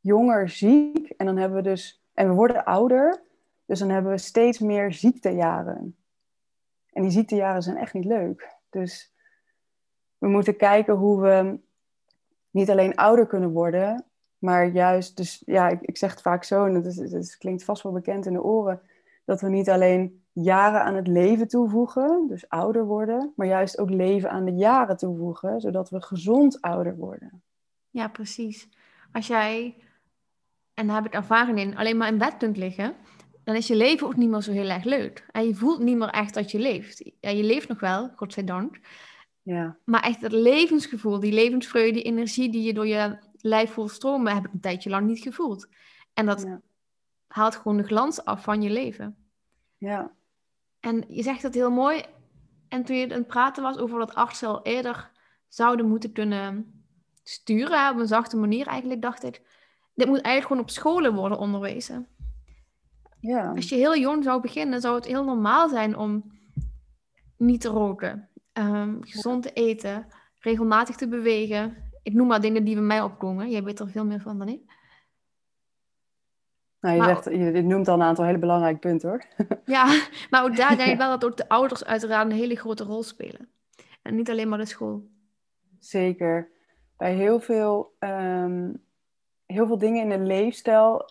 jonger 0.00 0.48
ziek 0.48 1.10
en 1.10 1.26
dan 1.26 1.36
hebben 1.36 1.62
we 1.62 1.68
dus, 1.68 2.02
en 2.14 2.28
we 2.28 2.34
worden 2.34 2.64
ouder, 2.64 3.22
dus 3.66 3.78
dan 3.78 3.90
hebben 3.90 4.12
we 4.12 4.18
steeds 4.18 4.58
meer 4.58 4.92
ziektejaren. 4.92 5.96
En 6.94 7.02
die 7.02 7.10
ziektejaren 7.10 7.62
zijn 7.62 7.76
echt 7.76 7.94
niet 7.94 8.04
leuk. 8.04 8.56
Dus 8.70 9.14
we 10.18 10.28
moeten 10.28 10.56
kijken 10.56 10.94
hoe 10.94 11.20
we 11.20 11.58
niet 12.50 12.70
alleen 12.70 12.96
ouder 12.96 13.26
kunnen 13.26 13.50
worden, 13.50 14.04
maar 14.38 14.66
juist, 14.66 15.16
dus 15.16 15.42
ja, 15.46 15.68
ik, 15.68 15.80
ik 15.80 15.96
zeg 15.96 16.10
het 16.10 16.20
vaak 16.20 16.44
zo, 16.44 16.64
en 16.64 16.74
het, 16.74 17.36
klinkt 17.38 17.64
vast 17.64 17.82
wel 17.82 17.92
bekend 17.92 18.26
in 18.26 18.32
de 18.32 18.42
oren, 18.42 18.80
dat 19.24 19.40
we 19.40 19.48
niet 19.48 19.70
alleen 19.70 20.24
jaren 20.32 20.82
aan 20.82 20.94
het 20.94 21.06
leven 21.06 21.48
toevoegen, 21.48 22.26
dus 22.28 22.48
ouder 22.48 22.84
worden, 22.84 23.32
maar 23.36 23.46
juist 23.46 23.78
ook 23.78 23.90
leven 23.90 24.30
aan 24.30 24.44
de 24.44 24.54
jaren 24.54 24.96
toevoegen, 24.96 25.60
zodat 25.60 25.90
we 25.90 26.02
gezond 26.02 26.60
ouder 26.60 26.96
worden. 26.96 27.42
Ja, 27.90 28.08
precies. 28.08 28.68
Als 29.12 29.26
jij, 29.26 29.76
en 30.74 30.86
daar 30.86 30.96
heb 30.96 31.06
ik 31.06 31.14
ervaring 31.14 31.58
in, 31.58 31.76
alleen 31.76 31.96
maar 31.96 32.08
in 32.08 32.18
bed 32.18 32.36
kunt 32.36 32.56
liggen, 32.56 32.94
dan 33.44 33.54
is 33.54 33.66
je 33.66 33.76
leven 33.76 34.06
ook 34.06 34.16
niet 34.16 34.28
meer 34.28 34.40
zo 34.40 34.52
heel 34.52 34.68
erg 34.68 34.84
leuk. 34.84 35.26
En 35.30 35.46
je 35.46 35.54
voelt 35.54 35.78
niet 35.78 35.96
meer 35.96 36.08
echt 36.08 36.34
dat 36.34 36.50
je 36.50 36.58
leeft. 36.58 37.10
Ja, 37.20 37.30
je 37.30 37.42
leeft 37.42 37.68
nog 37.68 37.80
wel, 37.80 38.10
godzijdank. 38.16 38.78
Ja. 39.42 39.76
Maar 39.84 40.02
echt 40.02 40.20
het 40.20 40.32
levensgevoel, 40.32 41.20
die 41.20 41.32
levensvreugde, 41.32 41.92
die 41.92 42.02
energie 42.02 42.50
die 42.50 42.62
je 42.62 42.74
door 42.74 42.86
je 42.86 43.18
lijf 43.36 43.70
voelt 43.72 43.90
stromen, 43.90 44.34
heb 44.34 44.46
ik 44.46 44.52
een 44.52 44.60
tijdje 44.60 44.90
lang 44.90 45.06
niet 45.06 45.22
gevoeld. 45.22 45.68
En 46.14 46.26
dat 46.26 46.42
Ja. 46.42 46.60
haalt 47.26 47.56
gewoon 47.56 47.76
de 47.76 47.82
glans 47.82 48.24
af 48.24 48.42
van 48.42 48.62
je 48.62 48.70
leven. 48.70 49.16
Ja. 49.78 50.12
En 50.80 51.04
je 51.08 51.22
zegt 51.22 51.42
het 51.42 51.54
heel 51.54 51.70
mooi. 51.70 52.02
En 52.68 52.84
toen 52.84 52.96
je 52.96 53.04
aan 53.04 53.10
het 53.18 53.26
praten 53.26 53.62
was 53.62 53.78
over 53.78 53.98
dat 53.98 54.14
artsen 54.14 54.48
al 54.48 54.62
eerder 54.62 55.10
zouden 55.48 55.88
moeten 55.88 56.12
kunnen 56.12 56.82
sturen, 57.22 57.90
op 57.90 57.98
een 57.98 58.06
zachte 58.06 58.36
manier 58.36 58.66
eigenlijk, 58.66 59.02
dacht 59.02 59.24
ik, 59.24 59.42
dit 59.94 60.06
moet 60.06 60.20
eigenlijk 60.20 60.46
gewoon 60.46 60.62
op 60.62 60.70
scholen 60.70 61.14
worden 61.14 61.38
onderwezen. 61.38 62.08
Ja. 63.26 63.52
Als 63.54 63.68
je 63.68 63.74
heel 63.74 63.96
jong 63.96 64.24
zou 64.24 64.40
beginnen, 64.40 64.80
zou 64.80 64.94
het 64.94 65.04
heel 65.06 65.24
normaal 65.24 65.68
zijn 65.68 65.96
om 65.96 66.32
niet 67.36 67.60
te 67.60 67.68
roken, 67.68 68.28
ehm, 68.52 68.96
gezond 69.00 69.42
te 69.42 69.52
eten, 69.52 70.06
regelmatig 70.40 70.96
te 70.96 71.08
bewegen. 71.08 71.76
Ik 72.02 72.12
noem 72.12 72.26
maar 72.26 72.40
dingen 72.40 72.64
die 72.64 72.74
bij 72.74 72.84
mij 72.84 73.02
opkomen. 73.02 73.50
Jij 73.50 73.62
weet 73.62 73.80
er 73.80 73.88
veel 73.88 74.04
meer 74.04 74.20
van 74.20 74.38
dan 74.38 74.48
ik. 74.48 74.60
Nou, 76.80 76.94
je, 76.94 77.00
Maar- 77.00 77.08
zegt, 77.08 77.24
je, 77.24 77.38
je 77.52 77.62
noemt 77.62 77.88
al 77.88 77.94
een 77.94 78.02
aantal 78.02 78.24
hele 78.24 78.38
belangrijke 78.38 78.78
punten 78.78 79.08
hoor. 79.08 79.24
Ja, 79.64 79.84
maar 80.30 80.44
ook 80.44 80.56
daar 80.56 80.76
denk 80.76 80.90
ik 80.90 80.98
wel 80.98 81.10
dat 81.10 81.24
ook 81.24 81.36
de 81.36 81.48
ouders 81.48 81.84
uiteraard 81.84 82.30
een 82.30 82.36
hele 82.36 82.56
grote 82.56 82.84
rol 82.84 83.02
spelen. 83.02 83.48
En 84.02 84.14
niet 84.14 84.30
alleen 84.30 84.48
maar 84.48 84.58
de 84.58 84.64
school. 84.66 85.06
Zeker. 85.78 86.50
Bij 86.96 87.14
heel 87.14 87.40
veel, 87.40 87.94
ehm, 87.98 88.72
heel 89.46 89.66
veel 89.66 89.78
dingen 89.78 90.02
in 90.02 90.08
de 90.18 90.24
leefstijl 90.26 91.10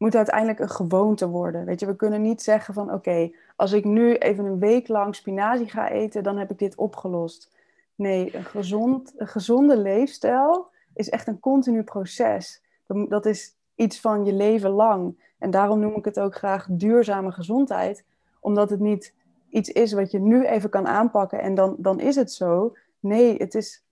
moet 0.00 0.14
uiteindelijk 0.16 0.58
een 0.58 0.70
gewoonte 0.70 1.28
worden. 1.28 1.64
Weet 1.64 1.80
je, 1.80 1.86
we 1.86 1.96
kunnen 1.96 2.22
niet 2.22 2.42
zeggen 2.42 2.74
van 2.74 2.92
oké, 2.92 3.30
als 3.56 3.72
ik 3.72 3.84
nu 3.84 4.14
even 4.14 4.44
een 4.44 4.58
week 4.58 4.88
lang 4.88 5.14
spinazie 5.14 5.68
ga 5.68 5.90
eten, 5.90 6.22
dan 6.22 6.36
heb 6.38 6.50
ik 6.50 6.58
dit 6.58 6.74
opgelost. 6.74 7.50
Nee, 7.94 8.36
een, 8.36 8.44
gezond, 8.44 9.12
een 9.16 9.26
gezonde 9.26 9.76
leefstijl 9.76 10.70
is 10.94 11.08
echt 11.08 11.26
een 11.26 11.40
continu 11.40 11.82
proces. 11.82 12.62
Dat- 12.86 13.26
is 13.26 13.54
iets 13.74 14.00
van 14.00 14.24
je 14.24 14.32
leven 14.32 14.70
lang. 14.70 15.32
En 15.38 15.50
daarom 15.50 15.80
noem 15.80 15.94
ik 15.94 16.04
het 16.04 16.20
ook 16.20 16.34
graag 16.34 16.66
duurzame 16.70 17.32
gezondheid. 17.32 18.04
Omdat 18.40 18.70
het 18.70 18.80
niet 18.80 19.14
iets 19.48 19.68
is 19.68 19.92
wat 19.92 20.10
je 20.10 20.18
nu 20.18 20.46
even 20.46 20.70
kan 20.70 20.86
aanpakken 20.86 21.40
en 21.40 21.54
dan, 21.54 21.74
dan 21.78 22.00
is 22.00 22.16
het 22.16 22.32
zo. 22.32 22.76
Nee, 23.00 23.36
het 23.36 23.54
is 23.54 23.84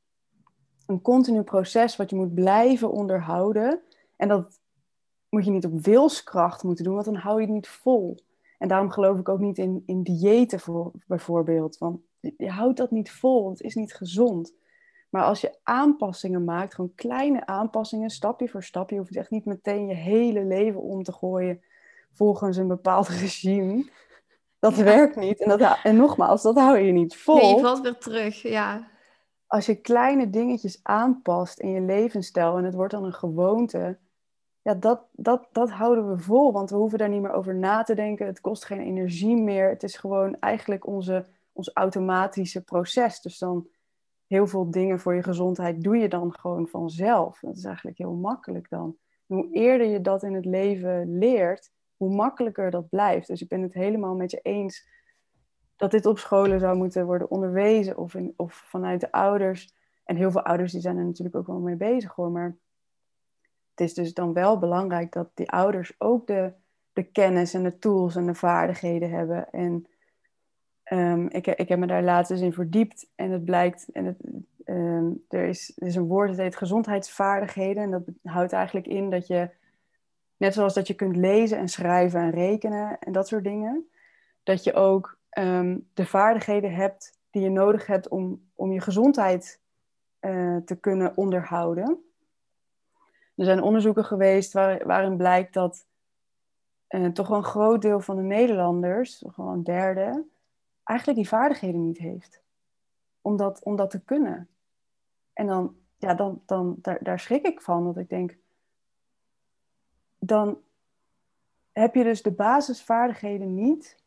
een 0.86 1.02
continu 1.02 1.42
proces 1.42 1.96
wat 1.96 2.10
je 2.10 2.16
moet 2.16 2.34
blijven 2.34 2.90
onderhouden. 2.90 3.80
En 4.16 4.28
dat 4.28 4.60
moet 5.30 5.44
je 5.44 5.50
niet 5.50 5.64
op 5.66 5.80
wilskracht 5.84 6.62
moeten 6.62 6.84
doen, 6.84 6.94
want 6.94 7.06
dan 7.06 7.14
hou 7.14 7.40
je 7.40 7.46
het 7.46 7.54
niet 7.54 7.68
vol. 7.68 8.18
En 8.58 8.68
daarom 8.68 8.90
geloof 8.90 9.18
ik 9.18 9.28
ook 9.28 9.38
niet 9.38 9.58
in, 9.58 9.82
in 9.86 10.02
diëten 10.02 10.60
voor, 10.60 10.90
bijvoorbeeld. 11.06 11.78
Want 11.78 12.00
je 12.36 12.50
houdt 12.50 12.76
dat 12.76 12.90
niet 12.90 13.10
vol, 13.10 13.50
het 13.50 13.60
is 13.60 13.74
niet 13.74 13.94
gezond. 13.94 14.54
Maar 15.10 15.24
als 15.24 15.40
je 15.40 15.58
aanpassingen 15.62 16.44
maakt, 16.44 16.74
gewoon 16.74 16.94
kleine 16.94 17.46
aanpassingen, 17.46 18.10
stapje 18.10 18.48
voor 18.48 18.62
stapje, 18.62 18.94
je 18.94 19.00
hoeft 19.00 19.16
echt 19.16 19.30
niet 19.30 19.44
meteen 19.44 19.86
je 19.86 19.94
hele 19.94 20.44
leven 20.44 20.80
om 20.80 21.02
te 21.02 21.12
gooien 21.12 21.62
volgens 22.12 22.56
een 22.56 22.68
bepaald 22.68 23.08
regime. 23.22 23.90
Dat 24.58 24.76
Ja. 24.76 24.84
werkt 24.84 25.16
niet. 25.16 25.40
En, 25.40 25.58
dat, 25.58 25.78
en 25.82 25.96
nogmaals, 25.96 26.42
dat 26.42 26.56
hou 26.56 26.78
je 26.78 26.92
niet 26.92 27.16
vol 27.16 27.36
Nee, 27.36 27.54
je 27.54 27.60
valt 27.60 27.80
weer 27.80 27.98
terug, 27.98 28.42
ja. 28.42 28.88
als 29.46 29.66
je 29.66 29.74
kleine 29.74 30.30
dingetjes 30.30 30.80
aanpast 30.82 31.58
in 31.60 31.70
je 31.70 31.80
levensstijl 31.80 32.56
en 32.56 32.64
het 32.64 32.74
wordt 32.74 32.92
dan 32.92 33.04
een 33.04 33.12
gewoonte, 33.12 33.98
ja, 34.68 34.74
dat, 34.74 35.06
dat, 35.12 35.48
dat 35.52 35.70
houden 35.70 36.08
we 36.08 36.18
vol. 36.18 36.52
Want 36.52 36.70
we 36.70 36.76
hoeven 36.76 36.98
daar 36.98 37.08
niet 37.08 37.22
meer 37.22 37.32
over 37.32 37.54
na 37.54 37.82
te 37.82 37.94
denken. 37.94 38.26
Het 38.26 38.40
kost 38.40 38.64
geen 38.64 38.80
energie 38.80 39.36
meer. 39.36 39.68
Het 39.68 39.82
is 39.82 39.96
gewoon 39.96 40.36
eigenlijk 40.40 40.86
onze, 40.86 41.26
ons 41.52 41.70
automatische 41.72 42.64
proces. 42.64 43.20
Dus 43.20 43.38
dan 43.38 43.68
heel 44.26 44.46
veel 44.46 44.70
dingen 44.70 45.00
voor 45.00 45.14
je 45.14 45.22
gezondheid 45.22 45.82
doe 45.82 45.96
je 45.96 46.08
dan 46.08 46.34
gewoon 46.38 46.66
vanzelf. 46.66 47.38
Dat 47.40 47.56
is 47.56 47.64
eigenlijk 47.64 47.98
heel 47.98 48.12
makkelijk 48.12 48.70
dan. 48.70 48.96
Hoe 49.26 49.48
eerder 49.52 49.86
je 49.86 50.00
dat 50.00 50.22
in 50.22 50.34
het 50.34 50.44
leven 50.44 51.18
leert, 51.18 51.72
hoe 51.96 52.14
makkelijker 52.14 52.70
dat 52.70 52.88
blijft. 52.88 53.26
Dus 53.26 53.42
ik 53.42 53.48
ben 53.48 53.62
het 53.62 53.74
helemaal 53.74 54.14
met 54.14 54.30
je 54.30 54.40
eens 54.42 54.88
dat 55.76 55.90
dit 55.90 56.06
op 56.06 56.18
scholen 56.18 56.60
zou 56.60 56.76
moeten 56.76 57.06
worden 57.06 57.30
onderwezen 57.30 57.96
of, 57.96 58.14
in, 58.14 58.34
of 58.36 58.54
vanuit 58.54 59.00
de 59.00 59.12
ouders. 59.12 59.74
En 60.04 60.16
heel 60.16 60.30
veel 60.30 60.42
ouders 60.42 60.72
die 60.72 60.80
zijn 60.80 60.96
er 60.96 61.04
natuurlijk 61.04 61.36
ook 61.36 61.46
wel 61.46 61.58
mee 61.58 61.76
bezig 61.76 62.14
hoor. 62.14 62.30
Maar 62.30 62.56
het 63.78 63.88
is 63.88 63.94
dus 63.94 64.14
dan 64.14 64.32
wel 64.32 64.58
belangrijk 64.58 65.12
dat 65.12 65.30
die 65.34 65.50
ouders 65.50 65.94
ook 65.98 66.26
de, 66.26 66.52
de 66.92 67.02
kennis 67.02 67.54
en 67.54 67.62
de 67.62 67.78
tools 67.78 68.16
en 68.16 68.26
de 68.26 68.34
vaardigheden 68.34 69.10
hebben. 69.10 69.50
En 69.50 69.86
ehm, 70.82 71.26
ik, 71.26 71.46
ik 71.46 71.68
heb 71.68 71.78
me 71.78 71.86
daar 71.86 72.02
laatst 72.02 72.30
eens 72.30 72.40
in 72.40 72.52
verdiept 72.52 73.10
en 73.14 73.30
het 73.30 73.44
blijkt, 73.44 73.88
en 73.92 74.04
het, 74.04 74.16
ehm, 74.64 75.10
er, 75.28 75.44
is, 75.44 75.72
er 75.76 75.86
is 75.86 75.94
een 75.94 76.06
woord 76.06 76.28
dat 76.28 76.36
heet 76.36 76.56
gezondheidsvaardigheden. 76.56 77.82
En 77.82 77.90
dat 77.90 78.02
houdt 78.22 78.52
eigenlijk 78.52 78.86
in 78.86 79.10
dat 79.10 79.26
je, 79.26 79.50
net 80.36 80.54
zoals 80.54 80.74
dat 80.74 80.86
je 80.86 80.94
kunt 80.94 81.16
lezen 81.16 81.58
en 81.58 81.68
schrijven 81.68 82.20
en 82.20 82.30
rekenen 82.30 82.98
en 82.98 83.12
dat 83.12 83.28
soort 83.28 83.44
dingen, 83.44 83.88
dat 84.42 84.64
je 84.64 84.74
ook 84.74 85.18
ehm, 85.28 85.78
de 85.94 86.06
vaardigheden 86.06 86.74
hebt 86.74 87.18
die 87.30 87.42
je 87.42 87.50
nodig 87.50 87.86
hebt 87.86 88.08
om, 88.08 88.48
om 88.54 88.72
je 88.72 88.80
gezondheid 88.80 89.60
eh, 90.18 90.56
te 90.56 90.76
kunnen 90.80 91.16
onderhouden. 91.16 92.02
Er 93.38 93.44
zijn 93.44 93.62
onderzoeken 93.62 94.04
geweest 94.04 94.52
waar, 94.52 94.86
waarin 94.86 95.16
blijkt 95.16 95.54
dat 95.54 95.86
eh, 96.86 97.06
toch 97.06 97.30
een 97.30 97.44
groot 97.44 97.82
deel 97.82 98.00
van 98.00 98.16
de 98.16 98.22
Nederlanders, 98.22 99.24
wel 99.36 99.46
een 99.46 99.64
derde, 99.64 100.24
eigenlijk 100.84 101.18
die 101.18 101.28
vaardigheden 101.28 101.84
niet 101.84 101.98
heeft. 101.98 102.42
Om 103.20 103.36
dat, 103.36 103.62
om 103.62 103.76
dat 103.76 103.90
te 103.90 104.00
kunnen. 104.00 104.48
En 105.32 105.46
dan, 105.46 105.76
ja, 105.96 106.14
dan, 106.14 106.42
dan 106.46 106.76
daar, 106.82 106.98
daar 107.02 107.20
schrik 107.20 107.46
ik 107.46 107.60
van. 107.60 107.84
Dat 107.84 107.96
ik 107.96 108.08
denk, 108.08 108.36
dan 110.18 110.58
heb 111.72 111.94
je 111.94 112.04
dus 112.04 112.22
de 112.22 112.32
basisvaardigheden 112.32 113.54
niet 113.54 114.02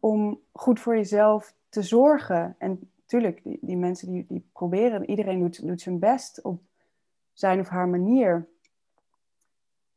om 0.00 0.40
goed 0.52 0.80
voor 0.80 0.96
jezelf 0.96 1.54
te 1.68 1.82
zorgen. 1.82 2.54
En 2.58 2.90
natuurlijk, 3.00 3.42
die, 3.42 3.58
die 3.60 3.76
mensen 3.76 4.12
die, 4.12 4.26
die 4.28 4.48
proberen, 4.52 5.10
iedereen 5.10 5.40
doet, 5.40 5.66
doet 5.66 5.80
zijn 5.80 5.98
best 5.98 6.42
op 6.42 6.60
zijn 7.38 7.60
of 7.60 7.68
haar 7.68 7.88
manier. 7.88 8.46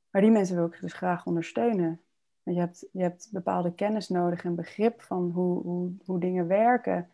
Maar 0.10 0.21
die 0.21 0.32
mensen 0.32 0.56
wil 0.56 0.65
ik 0.65 0.82
dus 0.82 0.93
graag 0.93 1.25
ondersteunen. 1.25 2.01
Want 2.43 2.56
je 2.56 2.62
hebt, 2.62 2.86
je 2.91 3.01
hebt 3.01 3.30
bepaalde 3.32 3.73
kennis 3.73 4.10
nodig 4.10 4.43
en 4.43 4.56
begrip 4.56 5.01
van 5.01 5.32
hoe, 5.34 5.62
hoe, 5.62 5.91
hoe 6.06 6.19
dingen 6.19 6.47
werken. 6.47 7.10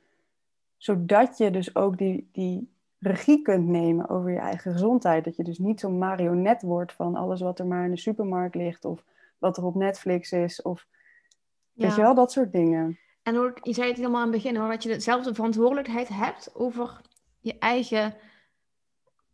Zodat 0.78 1.38
je 1.38 1.52
dus 1.52 1.76
ook 1.76 1.98
die, 1.98 2.30
die 2.32 2.72
regie 3.00 3.42
kunt 3.42 3.68
nemen 3.68 4.10
over 4.10 4.32
je 4.32 4.40
eigen 4.40 4.72
gezondheid. 4.72 5.24
Dat 5.24 5.36
je 5.36 5.44
dus 5.44 5.58
niet 5.58 5.80
zo'n 5.80 5.98
marionet 5.98 6.62
wordt 6.62 6.94
van 6.94 7.16
alles 7.16 7.42
wat 7.42 7.60
er 7.60 7.68
maar 7.68 7.86
in 7.86 7.92
de 7.92 7.98
supermarkt 7.98 8.56
ligt. 8.56 8.86
Of 8.86 9.04
wat 9.38 9.58
er 9.58 9.66
op 9.66 9.76
Netflix 9.76 10.32
is. 10.32 10.62
Of 10.62 10.88
weet 11.74 11.96
je 11.96 12.02
wel, 12.02 12.16
dat 12.16 12.32
soort 12.32 12.52
dingen. 12.52 13.00
En 13.24 13.38
ook, 13.38 13.58
je 13.62 13.74
zei 13.74 13.88
het 13.88 13.98
helemaal 13.98 14.22
aan 14.22 14.32
het 14.32 14.42
begin 14.44 14.56
hoor, 14.56 14.70
dat 14.70 14.84
je 14.84 15.00
zelf 15.00 15.24
de 15.24 15.34
verantwoordelijkheid 15.34 16.08
hebt 16.08 16.56
over 16.56 17.02
je 17.40 17.58
eigen, 17.60 18.14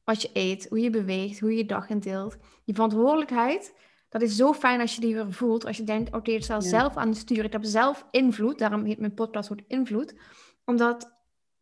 wat 0.03 0.21
je 0.21 0.29
eet, 0.33 0.67
hoe 0.69 0.79
je 0.79 0.89
beweegt, 0.89 1.39
hoe 1.39 1.51
je 1.51 1.57
je 1.57 1.65
dag 1.65 1.89
indeelt. 1.89 2.37
Die 2.65 2.73
verantwoordelijkheid, 2.75 3.73
dat 4.09 4.21
is 4.21 4.35
zo 4.35 4.53
fijn 4.53 4.81
als 4.81 4.95
je 4.95 5.01
die 5.01 5.13
weer 5.13 5.33
voelt. 5.33 5.65
Als 5.65 5.77
je 5.77 5.83
denkt, 5.83 6.13
oké, 6.13 6.31
het 6.31 6.43
staat 6.43 6.63
Ja. 6.63 6.69
zelf 6.69 6.95
aan 6.95 7.07
het 7.07 7.17
sturen. 7.17 7.45
Ik 7.45 7.51
heb 7.51 7.63
zelf 7.63 8.05
invloed, 8.11 8.59
daarom 8.59 8.85
heet 8.85 8.99
mijn 8.99 9.13
podcast 9.13 9.51
ook 9.51 9.59
invloed. 9.67 10.15
Omdat 10.65 11.11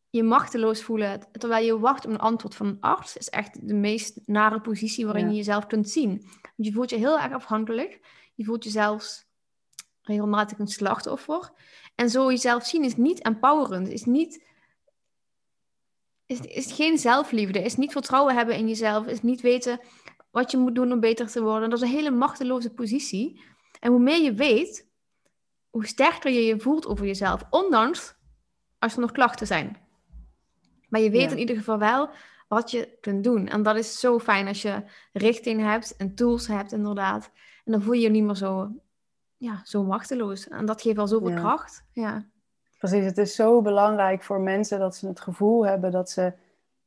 je 0.10 0.24
machteloos 0.24 0.84
voelen, 0.84 1.28
terwijl 1.32 1.66
je 1.66 1.80
wacht 1.80 2.06
op 2.06 2.12
een 2.12 2.20
antwoord 2.20 2.56
van 2.56 2.68
een 2.68 2.78
arts, 2.80 3.18
is 3.18 3.30
echt 3.30 3.68
de 3.68 3.74
meest 3.74 4.20
nare 4.26 4.62
positie 4.62 5.06
waarin 5.06 5.24
Ja. 5.26 5.30
je 5.30 5.36
jezelf 5.38 5.68
kunt 5.68 5.90
zien. 5.90 6.10
Want 6.42 6.68
je 6.68 6.72
voelt 6.72 6.90
je 6.90 6.96
heel 6.96 7.20
erg 7.20 7.34
afhankelijk. 7.34 8.00
Je 8.36 8.46
voelt 8.46 8.64
je 8.64 8.70
zelfs 8.70 9.26
regelmatig 10.02 10.60
een 10.60 10.68
slachtoffer. 10.68 11.52
En 11.96 12.10
zo 12.10 12.30
jezelf 12.30 12.66
zien 12.66 12.84
is 12.84 12.96
niet 12.96 13.22
empowerend, 13.22 13.88
is 13.90 14.04
niet... 14.06 14.50
Is, 16.32 16.40
is 16.40 16.72
geen 16.72 16.98
zelfliefde, 16.98 17.64
is 17.64 17.76
niet 17.76 17.92
vertrouwen 17.92 18.36
hebben 18.36 18.56
in 18.56 18.68
jezelf, 18.68 19.08
is 19.08 19.22
niet 19.22 19.42
weten 19.42 19.80
wat 20.32 20.52
je 20.52 20.58
moet 20.58 20.76
doen 20.76 20.92
om 20.92 21.00
beter 21.00 21.28
te 21.28 21.42
worden. 21.42 21.70
Dat 21.70 21.82
is 21.82 21.90
een 21.90 21.96
hele 21.96 22.12
machteloze 22.12 22.70
positie. 22.74 23.42
En 23.80 23.92
hoe 23.92 24.00
meer 24.00 24.22
je 24.24 24.34
weet, 24.34 24.90
hoe 25.70 25.86
sterker 25.88 26.32
je 26.32 26.42
je 26.46 26.60
voelt 26.60 26.86
over 26.88 27.06
jezelf. 27.06 27.44
Ondanks 27.50 28.16
als 28.80 28.94
er 28.94 29.00
nog 29.00 29.12
klachten 29.12 29.48
zijn. 29.48 29.78
Maar 30.90 31.02
je 31.02 31.10
weet 31.10 31.22
Ja. 31.22 31.30
in 31.32 31.38
ieder 31.38 31.56
geval 31.56 31.78
wel 31.78 32.10
wat 32.48 32.72
je 32.72 32.98
kunt 33.02 33.24
doen. 33.24 33.48
En 33.48 33.64
dat 33.64 33.76
is 33.76 34.00
zo 34.00 34.20
fijn 34.20 34.48
als 34.48 34.62
je 34.62 34.84
richting 35.14 35.62
hebt 35.62 35.96
en 35.96 36.16
tools 36.16 36.48
hebt, 36.48 36.72
inderdaad. 36.72 37.32
En 37.66 37.72
dan 37.72 37.82
voel 37.82 37.94
je 37.94 38.02
je 38.02 38.10
niet 38.10 38.24
meer 38.24 38.36
zo, 38.36 38.72
ja, 39.38 39.62
zo 39.64 39.84
machteloos. 39.84 40.48
En 40.48 40.66
dat 40.66 40.82
geeft 40.82 40.98
al 40.98 41.08
zoveel 41.08 41.30
Ja. 41.30 41.40
kracht. 41.40 41.86
Ja. 41.92 42.30
Precies, 42.82 43.06
het 43.06 43.18
is 43.18 43.36
zo 43.36 43.62
belangrijk 43.62 44.24
voor 44.24 44.40
mensen 44.40 44.80
dat 44.80 44.96
ze 44.96 45.08
het 45.08 45.20
gevoel 45.20 45.66
hebben 45.66 45.92
dat 45.92 46.10
ze 46.10 46.34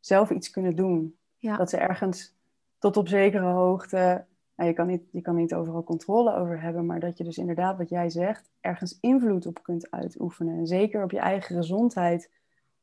zelf 0.01 0.31
iets 0.31 0.51
kunnen 0.51 0.77
doen. 0.77 1.17
Ja. 1.37 1.57
Dat 1.57 1.71
ze 1.71 1.77
ergens 1.77 2.35
tot 2.79 2.97
op 2.97 3.09
zekere 3.09 3.47
hoogte, 3.47 4.25
nou, 4.57 4.69
je, 4.69 4.75
kan 4.75 4.87
niet, 4.87 5.03
je 5.13 5.21
kan 5.21 5.35
niet 5.35 5.55
overal 5.55 5.85
controle 5.85 6.35
over 6.35 6.61
hebben, 6.61 6.87
maar 6.87 7.01
dat 7.01 7.19
je 7.19 7.25
dus 7.25 7.39
inderdaad, 7.39 7.79
wat 7.79 7.89
jij 7.89 8.11
zegt, 8.11 8.51
ergens 8.61 8.99
invloed 9.01 9.47
op 9.47 9.63
kunt 9.63 9.91
uitoefenen. 9.91 10.59
En 10.59 10.67
zeker 10.67 11.03
op 11.03 11.11
je 11.11 11.19
eigen 11.19 11.57
gezondheid 11.57 12.31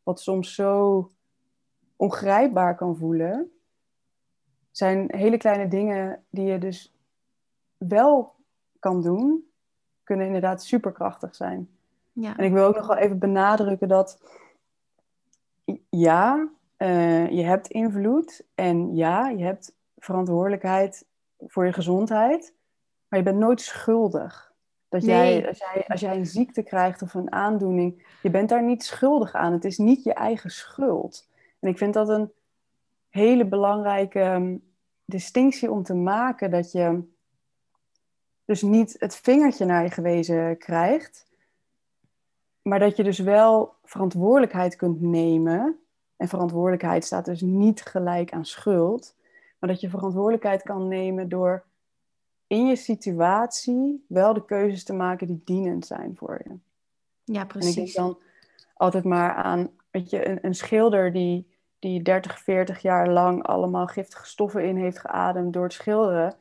wat 0.03 0.19
soms 0.19 0.55
zo 0.55 1.11
ongrijpbaar 1.95 2.75
kan 2.75 2.97
voelen, 2.97 3.51
zijn 4.71 5.15
hele 5.15 5.37
kleine 5.37 5.67
dingen 5.67 6.23
die 6.29 6.45
je 6.45 6.57
dus 6.57 6.93
wel 7.77 8.35
kan 8.79 9.01
doen, 9.01 9.51
kunnen 10.03 10.25
inderdaad 10.25 10.63
superkrachtig 10.63 11.35
zijn. 11.35 11.69
Ja. 12.11 12.37
En 12.37 12.45
ik 12.45 12.51
wil 12.51 12.65
ook 12.65 12.75
nog 12.75 12.87
wel 12.87 12.97
even 12.97 13.19
benadrukken 13.19 13.87
dat 13.87 14.21
ja, 15.89 16.49
uh, 16.77 17.29
je 17.29 17.43
hebt 17.43 17.67
invloed 17.67 18.43
en 18.55 18.95
ja, 18.95 19.29
je 19.29 19.43
hebt 19.43 19.75
verantwoordelijkheid 19.97 21.05
voor 21.39 21.65
je 21.65 21.73
gezondheid, 21.73 22.53
maar 23.07 23.19
je 23.19 23.25
bent 23.25 23.37
nooit 23.37 23.61
schuldig. 23.61 24.53
Dat 24.89 25.05
jij, 25.05 25.47
als, 25.47 25.57
jij, 25.57 25.85
als 25.87 26.01
jij 26.01 26.15
een 26.15 26.25
ziekte 26.25 26.63
krijgt 26.63 27.01
of 27.01 27.13
een 27.13 27.31
aandoening, 27.31 28.05
je 28.21 28.29
bent 28.29 28.49
daar 28.49 28.63
niet 28.63 28.83
schuldig 28.83 29.33
aan. 29.33 29.53
Het 29.53 29.65
is 29.65 29.77
niet 29.77 30.03
je 30.03 30.13
eigen 30.13 30.49
schuld. 30.49 31.29
En 31.59 31.69
ik 31.69 31.77
vind 31.77 31.93
dat 31.93 32.09
een 32.09 32.31
hele 33.09 33.45
belangrijke 33.45 34.19
ehm, 34.19 34.57
distinctie 35.05 35.71
om 35.71 35.83
te 35.83 35.93
maken. 35.93 36.51
Dat 36.51 36.71
je 36.71 37.01
dus 38.45 38.61
niet 38.61 38.95
het 38.99 39.15
vingertje 39.15 39.65
naar 39.65 39.83
je 39.83 39.89
gewezen 39.89 40.57
krijgt, 40.57 41.30
maar 42.61 42.79
dat 42.79 42.97
je 42.97 43.03
dus 43.03 43.19
wel 43.19 43.73
verantwoordelijkheid 43.83 44.75
kunt 44.75 45.01
nemen. 45.01 45.79
En 46.17 46.27
verantwoordelijkheid 46.27 47.05
staat 47.05 47.25
dus 47.25 47.41
niet 47.41 47.81
gelijk 47.81 48.31
aan 48.31 48.45
schuld, 48.45 49.15
maar 49.59 49.69
dat 49.69 49.81
je 49.81 49.89
verantwoordelijkheid 49.89 50.63
kan 50.63 50.87
nemen 50.87 51.29
door 51.29 51.63
in 52.47 52.67
je 52.67 52.75
situatie 52.75 54.05
wel 54.07 54.33
de 54.33 54.45
keuzes 54.45 54.83
te 54.83 54.93
maken 54.93 55.27
die 55.27 55.41
dienend 55.45 55.85
zijn 55.85 56.15
voor 56.15 56.41
je. 56.43 56.55
Ja, 57.23 57.45
precies. 57.45 57.75
En 57.75 57.81
ik 57.81 57.93
denk 57.93 58.05
dan 58.05 58.17
altijd 58.73 59.03
maar 59.03 59.33
aan, 59.33 59.69
weet 59.91 60.09
je, 60.09 60.27
een, 60.27 60.39
een 60.41 60.55
schilder 60.55 61.13
die, 61.13 61.47
die 61.79 62.01
30, 62.01 62.39
40 62.39 62.81
jaar 62.81 63.09
lang 63.09 63.43
allemaal 63.43 63.87
giftige 63.87 64.25
stoffen 64.25 64.65
in 64.65 64.77
heeft 64.77 64.99
geademd 64.99 65.53
door 65.53 65.63
het 65.63 65.73
schilderen, 65.73 66.35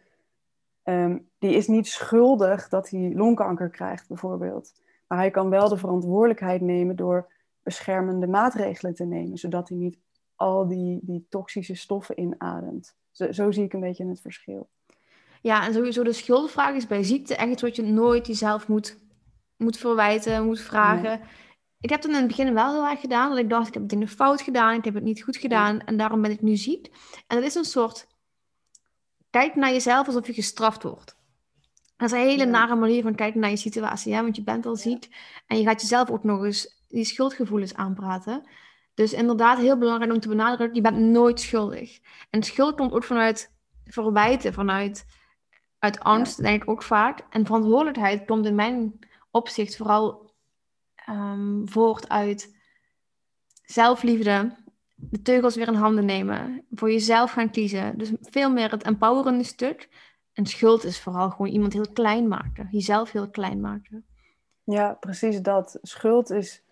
ehm, 0.82 1.18
die 1.38 1.54
is 1.54 1.66
niet 1.66 1.86
schuldig 1.86 2.68
dat 2.68 2.90
hij 2.90 3.12
longkanker 3.14 3.70
krijgt, 3.70 4.08
bijvoorbeeld. 4.08 4.72
Maar 5.10 5.18
hij 5.18 5.30
kan 5.30 5.50
wel 5.50 5.68
de 5.68 5.76
verantwoordelijkheid 5.76 6.60
nemen 6.60 6.96
door 6.96 7.32
beschermende 7.62 8.26
maatregelen 8.26 8.94
te 8.94 9.04
nemen, 9.04 9.38
zodat 9.38 9.68
hij 9.68 9.78
niet 9.78 9.98
al 10.34 10.68
die, 10.68 10.98
die 11.02 11.26
toxische 11.28 11.74
stoffen 11.74 12.20
inademt. 12.20 12.94
Zo, 13.10 13.32
zo 13.32 13.50
zie 13.50 13.64
ik 13.64 13.72
een 13.72 13.80
beetje 13.80 14.08
het 14.08 14.20
verschil. 14.20 14.68
Ja, 15.42 15.66
en 15.66 15.72
sowieso 15.72 16.02
de 16.02 16.12
schuldvraag 16.12 16.74
is 16.74 16.86
bij 16.86 17.02
ziekte 17.02 17.36
echt 17.36 17.50
iets 17.50 17.62
wat 17.62 17.76
je 17.76 17.82
nooit 17.82 18.26
jezelf 18.26 18.68
moet, 18.68 18.98
moet 19.56 19.76
verwijten, 19.76 20.44
moet 20.44 20.60
vragen. 20.60 21.20
Ik 21.80 21.90
heb 21.90 22.02
het 22.02 22.10
in 22.10 22.16
het 22.16 22.26
begin 22.26 22.54
wel 22.54 22.72
heel 22.72 22.88
erg 22.90 23.00
gedaan, 23.00 23.28
dat 23.28 23.38
ik 23.38 23.50
dacht, 23.50 23.68
ik 23.68 23.74
heb 23.74 23.88
dingen 23.88 24.08
fout 24.08 24.40
gedaan, 24.40 24.74
ik 24.74 24.84
heb 24.84 24.94
het 24.94 25.04
niet 25.04 25.22
goed 25.22 25.36
gedaan 25.36 25.80
en 25.80 25.96
daarom 25.96 26.22
ben 26.22 26.30
ik 26.30 26.42
nu 26.42 26.56
ziek. 26.56 26.86
En 27.26 27.36
dat 27.36 27.44
is 27.44 27.54
een 27.54 27.64
soort, 27.64 28.06
kijk 29.30 29.54
naar 29.54 29.72
jezelf 29.72 30.06
alsof 30.06 30.26
je 30.26 30.32
gestraft 30.32 30.82
wordt. 30.82 31.18
Dat 32.00 32.12
is 32.12 32.18
een 32.18 32.28
hele 32.28 32.44
nare 32.44 32.74
manier 32.74 33.02
van 33.02 33.14
kijken 33.14 33.40
naar 33.40 33.50
je 33.50 33.56
situatie, 33.56 34.14
hè? 34.14 34.22
want 34.22 34.36
je 34.36 34.42
bent 34.42 34.66
al 34.66 34.76
ziek 34.76 35.08
en 35.46 35.58
je 35.58 35.64
gaat 35.64 35.80
jezelf 35.80 36.10
ook 36.10 36.24
nog 36.24 36.44
eens 36.44 36.84
die 36.88 37.04
schuldgevoelens 37.04 37.74
aanpraten. 37.74 38.48
Dus 38.94 39.12
inderdaad, 39.12 39.58
heel 39.58 39.78
belangrijk 39.78 40.12
om 40.12 40.20
te 40.20 40.28
benadrukken, 40.28 40.74
je 40.74 40.80
bent 40.80 40.98
nooit 40.98 41.40
schuldig. 41.40 41.98
En 42.30 42.42
schuld 42.42 42.76
komt 42.76 42.92
ook 42.92 43.04
vanuit 43.04 43.52
verwijten, 43.84 44.52
vanuit 44.52 45.06
uit 45.78 46.00
angst, 46.00 46.42
denk 46.42 46.62
ik 46.62 46.68
ook 46.68 46.82
vaak. 46.82 47.20
En 47.30 47.46
verantwoordelijkheid 47.46 48.24
komt 48.24 48.46
in 48.46 48.54
mijn 48.54 48.98
opzicht 49.30 49.76
vooral 49.76 50.32
um, 51.08 51.68
voort 51.68 52.08
uit 52.08 52.56
zelfliefde, 53.64 54.56
de 54.94 55.22
teugels 55.22 55.56
weer 55.56 55.68
in 55.68 55.74
handen 55.74 56.04
nemen, 56.04 56.64
voor 56.70 56.90
jezelf 56.90 57.30
gaan 57.30 57.50
kiezen. 57.50 57.98
Dus 57.98 58.10
veel 58.20 58.50
meer 58.50 58.70
het 58.70 58.82
empowerende 58.82 59.44
stuk. 59.44 59.88
En 60.40 60.46
schuld 60.46 60.84
is 60.84 61.00
vooral 61.00 61.30
gewoon 61.30 61.52
iemand 61.52 61.72
heel 61.72 61.92
klein 61.92 62.28
maken, 62.28 62.68
jezelf 62.70 63.12
heel 63.12 63.30
klein 63.30 63.60
maken. 63.60 64.04
Ja, 64.64 64.92
precies 65.00 65.42
dat. 65.42 65.78
Schuld 65.82 66.30
is, 66.30 66.62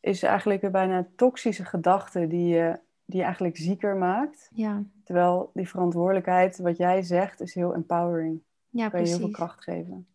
is 0.00 0.22
eigenlijk 0.22 0.62
een 0.62 0.70
bijna 0.70 1.06
toxische 1.16 1.64
gedachte 1.64 2.26
die 2.26 2.46
je, 2.46 2.78
die 3.04 3.18
je 3.18 3.24
eigenlijk 3.24 3.56
zieker 3.56 3.96
maakt. 3.96 4.50
Ja. 4.54 4.82
Terwijl 5.04 5.50
die 5.54 5.68
verantwoordelijkheid, 5.68 6.58
wat 6.58 6.76
jij 6.76 7.02
zegt, 7.02 7.40
is 7.40 7.54
heel 7.54 7.74
empowering. 7.74 8.42
Ja, 8.68 8.88
kan 8.88 9.00
je 9.00 9.08
heel 9.08 9.18
veel 9.18 9.30
kracht 9.30 9.62
geven. 9.62 10.06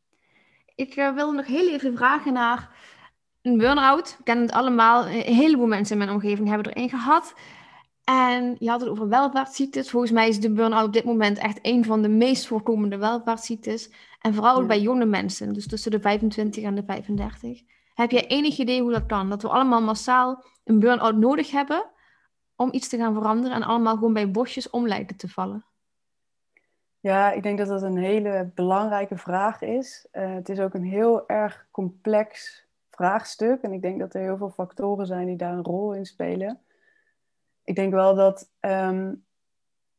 Ik 0.76 0.96
uh, 0.96 1.14
wilde 1.14 1.36
nog 1.36 1.46
heel 1.46 1.70
even 1.70 1.98
vragen 1.98 2.34
naar 2.34 2.70
een 3.42 3.58
burn-out. 3.58 4.16
We 4.18 4.24
kennen 4.24 4.46
het 4.46 4.56
allemaal. 4.56 5.08
Een 5.08 5.36
heleboel 5.36 5.68
mensen 5.68 6.00
in 6.00 6.06
mijn 6.06 6.16
omgeving 6.16 6.48
hebben 6.48 6.74
er 6.74 6.82
een 6.82 6.90
gehad. 6.90 7.34
En 8.10 8.56
je 8.60 8.70
had 8.70 8.80
het 8.80 8.90
over 8.90 9.08
welvaartsziektes. 9.08 9.90
Volgens 9.90 10.12
mij 10.12 10.28
is 10.28 10.40
de 10.40 10.52
burn-out 10.52 10.86
op 10.86 10.94
dit 10.94 11.04
moment 11.04 11.38
echt 11.38 11.60
een 11.62 11.86
van 11.86 12.02
de 12.02 12.10
meest 12.10 12.48
voorkomende 12.48 12.98
welvaartsziektes. 12.98 13.92
En 14.22 14.34
vooral 14.34 14.66
bij 14.66 14.82
jonge 14.82 15.06
mensen, 15.06 15.54
dus 15.54 15.68
tussen 15.68 15.92
de 15.92 16.00
25 16.00 16.64
en 16.64 16.76
de 16.76 16.84
35. 16.84 17.62
Heb 17.94 18.12
jij 18.12 18.28
enig 18.28 18.58
idee 18.58 18.82
hoe 18.82 18.92
dat 18.92 19.06
kan? 19.06 19.30
Dat 19.30 19.42
we 19.42 19.48
allemaal 19.48 19.82
massaal 19.82 20.44
een 20.64 20.80
burn-out 20.80 21.16
nodig 21.16 21.52
hebben 21.52 21.86
om 22.56 22.70
iets 22.72 22.88
te 22.88 22.98
gaan 22.98 23.14
veranderen 23.14 23.56
en 23.56 23.64
allemaal 23.64 23.94
gewoon 23.94 24.14
bij 24.14 24.32
bosjes 24.32 24.70
om 24.70 24.88
lijken 24.88 25.18
te 25.18 25.30
vallen? 25.30 25.66
Ja, 27.00 27.32
ik 27.32 27.44
denk 27.44 27.58
dat 27.58 27.68
dat 27.68 27.82
een 27.82 27.98
hele 27.98 28.52
belangrijke 28.56 29.18
vraag 29.18 29.62
is. 29.62 30.08
Uh, 30.14 30.34
het 30.34 30.50
is 30.50 30.60
ook 30.60 30.74
een 30.74 30.84
heel 30.84 31.28
erg 31.28 31.68
complex 31.72 32.64
vraagstuk. 32.90 33.62
En 33.62 33.72
ik 33.72 33.82
denk 33.82 34.00
dat 34.00 34.14
er 34.14 34.22
heel 34.22 34.38
veel 34.38 34.50
factoren 34.50 35.06
zijn 35.06 35.28
die 35.28 35.38
daar 35.38 35.54
een 35.54 35.64
rol 35.64 35.94
in 35.94 36.06
spelen. 36.06 36.62
Ik 37.68 37.76
denk 37.76 37.94
wel 37.94 38.16
dat 38.16 38.50
um, 38.60 39.26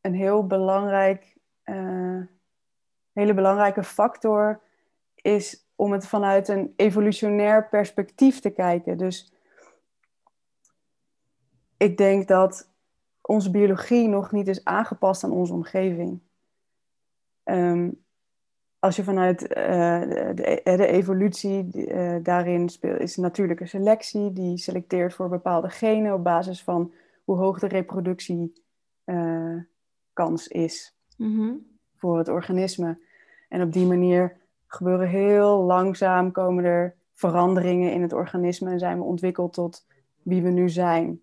een 0.00 0.14
heel 0.14 0.46
belangrijk, 0.46 1.37
uh, 1.64 2.22
hele 3.12 3.35
belangrijke 3.35 3.83
factor 3.83 4.61
is 5.14 5.66
om 5.76 5.92
het 5.92 6.07
vanuit 6.07 6.48
een 6.48 6.72
evolutionair 6.76 7.68
perspectief 7.68 8.40
te 8.40 8.50
kijken. 8.50 8.98
Dus 8.98 9.33
ik 11.76 11.96
denk 11.96 12.28
dat 12.28 12.70
onze 13.20 13.50
biologie 13.50 14.09
nog 14.09 14.33
niet 14.33 14.48
is 14.48 14.64
aangepast 14.64 15.24
aan 15.24 15.33
onze 15.33 15.52
omgeving. 15.52 16.20
Um, 17.44 18.04
als 18.78 18.96
je 18.96 19.04
vanuit 19.04 19.42
uh, 19.42 19.48
de, 20.00 20.61
de, 20.64 20.87
evolutie 20.87 21.70
daarin 22.22 22.68
speelt, 22.68 23.00
is 23.00 23.16
natuurlijke 23.16 23.66
selectie. 23.66 24.33
Die 24.33 24.59
selecteert 24.59 25.14
voor 25.14 25.28
bepaalde 25.28 25.68
genen 25.68 26.14
op 26.14 26.24
basis 26.24 26.62
van 26.62 26.92
hoe 27.29 27.37
hoog 27.37 27.59
de 27.59 27.67
reproductiekans 27.67 28.53
uh, 30.49 30.62
is 30.62 30.97
mm-hmm. 31.17 31.79
voor 31.97 32.19
het 32.19 32.29
organisme. 32.29 32.99
En 33.49 33.62
op 33.62 33.73
die 33.73 33.87
manier 33.87 34.37
gebeuren 34.67 35.09
heel 35.09 35.62
langzaam, 35.62 36.33
komen 36.33 36.64
er 36.64 36.95
veranderingen 37.12 37.93
in 37.93 38.03
het 38.03 38.12
organisme 38.12 38.71
en 38.71 38.79
zijn 38.79 38.99
we 38.99 39.05
ontwikkeld 39.05 39.53
tot 39.53 39.87
wie 40.23 40.43
we 40.43 40.49
nu 40.49 40.69
zijn. 40.69 41.23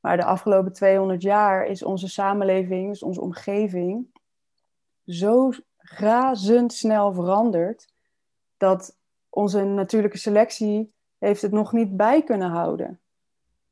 Maar 0.00 0.16
de 0.16 0.24
afgelopen 0.24 0.72
200 0.72 1.22
jaar 1.22 1.66
is 1.66 1.82
onze 1.82 2.08
samenleving, 2.08 2.88
dus 2.88 3.02
onze 3.02 3.20
omgeving, 3.20 4.06
zo 5.06 5.50
razendsnel 5.76 7.12
veranderd 7.12 7.92
dat 8.56 8.96
onze 9.28 9.64
natuurlijke 9.64 10.18
selectie 10.18 10.92
heeft 11.18 11.42
het 11.42 11.52
nog 11.52 11.72
niet 11.72 11.96
bij 11.96 12.22
kunnen 12.22 12.50
houden. 12.50 12.99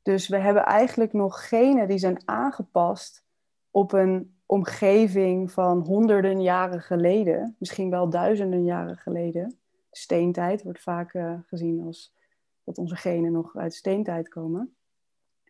Dus 0.09 0.27
we 0.27 0.37
hebben 0.37 0.65
eigenlijk 0.65 1.13
nog 1.13 1.47
genen 1.47 1.87
die 1.87 1.97
zijn 1.97 2.21
aangepast 2.25 3.25
op 3.71 3.91
een 3.91 4.39
omgeving 4.45 5.51
van 5.51 5.79
honderden 5.79 6.41
jaren 6.41 6.81
geleden, 6.81 7.55
misschien 7.59 7.89
wel 7.89 8.09
duizenden 8.09 8.63
jaren 8.63 8.97
geleden. 8.97 9.59
Steentijd 9.91 10.63
wordt 10.63 10.81
vaak 10.81 11.13
uh, 11.13 11.33
gezien 11.45 11.83
als 11.85 12.13
dat 12.63 12.77
onze 12.77 12.95
genen 12.95 13.31
nog 13.31 13.55
uit 13.55 13.73
steentijd 13.73 14.29
komen, 14.29 14.75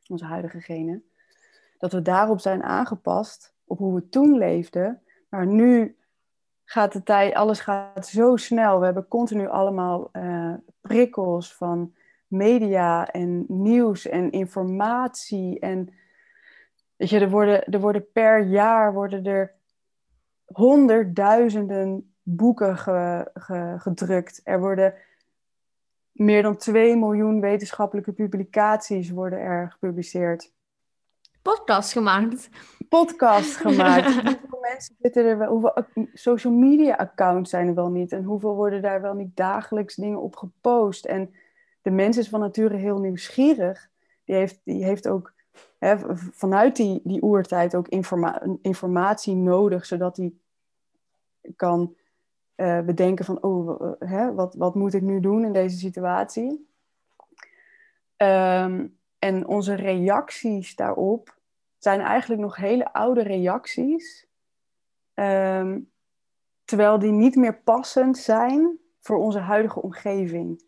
onze 0.08 0.26
huidige 0.26 0.62
genen. 0.62 1.04
Dat 1.78 1.92
we 1.92 2.02
daarop 2.02 2.40
zijn 2.40 2.64
aangepast, 2.64 3.56
op 3.66 3.78
hoe 3.78 3.96
we 3.96 4.10
toen 4.10 4.38
leefden, 4.38 5.02
maar 5.30 5.48
nu 5.48 5.98
gaat 6.66 6.94
de 6.94 7.04
tijd, 7.04 7.34
alles 7.34 7.60
gaat 7.60 8.08
zo 8.08 8.36
snel. 8.36 8.80
We 8.80 8.86
hebben 8.86 9.08
continu 9.08 9.48
allemaal 9.48 10.10
uh, 10.14 10.54
prikkels 10.82 11.56
van 11.56 11.94
media 12.30 13.08
en 13.08 13.46
nieuws 13.48 14.08
en 14.08 14.32
informatie. 14.32 15.60
En 15.60 15.94
weet 16.96 17.10
je, 17.10 17.20
er 17.20 17.30
worden, 17.30 17.64
er 17.66 17.80
worden 17.80 18.12
per 18.12 18.46
jaar 18.46 18.94
worden 18.94 19.26
er 19.26 19.54
honderdduizenden 20.46 22.14
boeken 22.24 22.78
gedrukt. 23.80 24.42
Er 24.44 24.60
worden 24.60 24.94
meer 26.12 26.42
dan 26.42 26.58
2 26.58 26.98
miljoen 26.98 27.40
wetenschappelijke 27.42 28.12
publicaties 28.12 29.10
worden 29.10 29.40
er 29.40 29.72
gepubliceerd 29.72 30.52
podcast 31.42 31.92
gemaakt. 31.92 32.50
Podcast 32.90 33.56
gemaakt. 33.66 34.14
hoeveel 34.14 34.60
mensen 34.62 34.96
zitten 35.00 35.26
er 35.26 35.38
wel, 35.38 35.50
hoeveel 35.50 35.86
social 36.14 36.54
media 36.54 36.96
accounts 36.96 37.50
zijn 37.50 37.68
er 37.68 37.76
wel 37.76 37.90
niet 37.90 38.12
en 38.12 38.24
hoeveel 38.24 38.56
worden 38.56 38.82
daar 38.82 39.02
wel 39.02 39.14
niet 39.14 39.36
dagelijks 39.36 39.96
dingen 39.96 40.22
op 40.22 40.36
gepost. 40.36 41.06
En 41.06 41.34
de 41.82 41.92
mens 41.92 42.18
is 42.18 42.30
van 42.30 42.40
nature 42.40 42.76
heel 42.76 43.00
nieuwsgierig. 43.00 43.90
die 44.26 44.36
heeft, 44.36 44.60
die 44.64 44.84
heeft 44.84 45.08
ook 45.08 45.34
hè, 45.78 45.96
vanuit 46.16 46.76
die, 46.76 47.02
die 47.04 47.24
oertijd 47.24 47.76
ook 47.76 47.88
informa 47.88 48.44
informatie 48.62 49.36
nodig, 49.36 49.86
zodat 49.86 50.18
hij 50.18 50.34
kan 51.56 51.96
uh, 52.56 52.82
bedenken 52.82 53.26
van, 53.26 53.44
oh, 53.44 53.92
hè, 54.00 54.34
wat, 54.34 54.56
wat 54.56 54.76
moet 54.76 54.94
ik 54.94 55.02
nu 55.02 55.20
doen 55.20 55.46
in 55.46 55.54
deze 55.54 55.78
situatie? 55.78 56.68
Ehm, 58.16 58.88
en 59.20 59.48
onze 59.48 59.74
reacties 59.74 60.76
daarop 60.76 61.38
zijn 61.78 62.00
eigenlijk 62.00 62.42
nog 62.42 62.56
hele 62.56 62.94
oude 62.94 63.22
reacties, 63.22 64.28
ehm, 65.14 65.80
terwijl 66.66 67.00
die 67.00 67.12
niet 67.12 67.36
meer 67.36 67.62
passend 67.62 68.18
zijn 68.18 68.80
voor 69.00 69.18
onze 69.18 69.40
huidige 69.40 69.82
omgeving. 69.82 70.64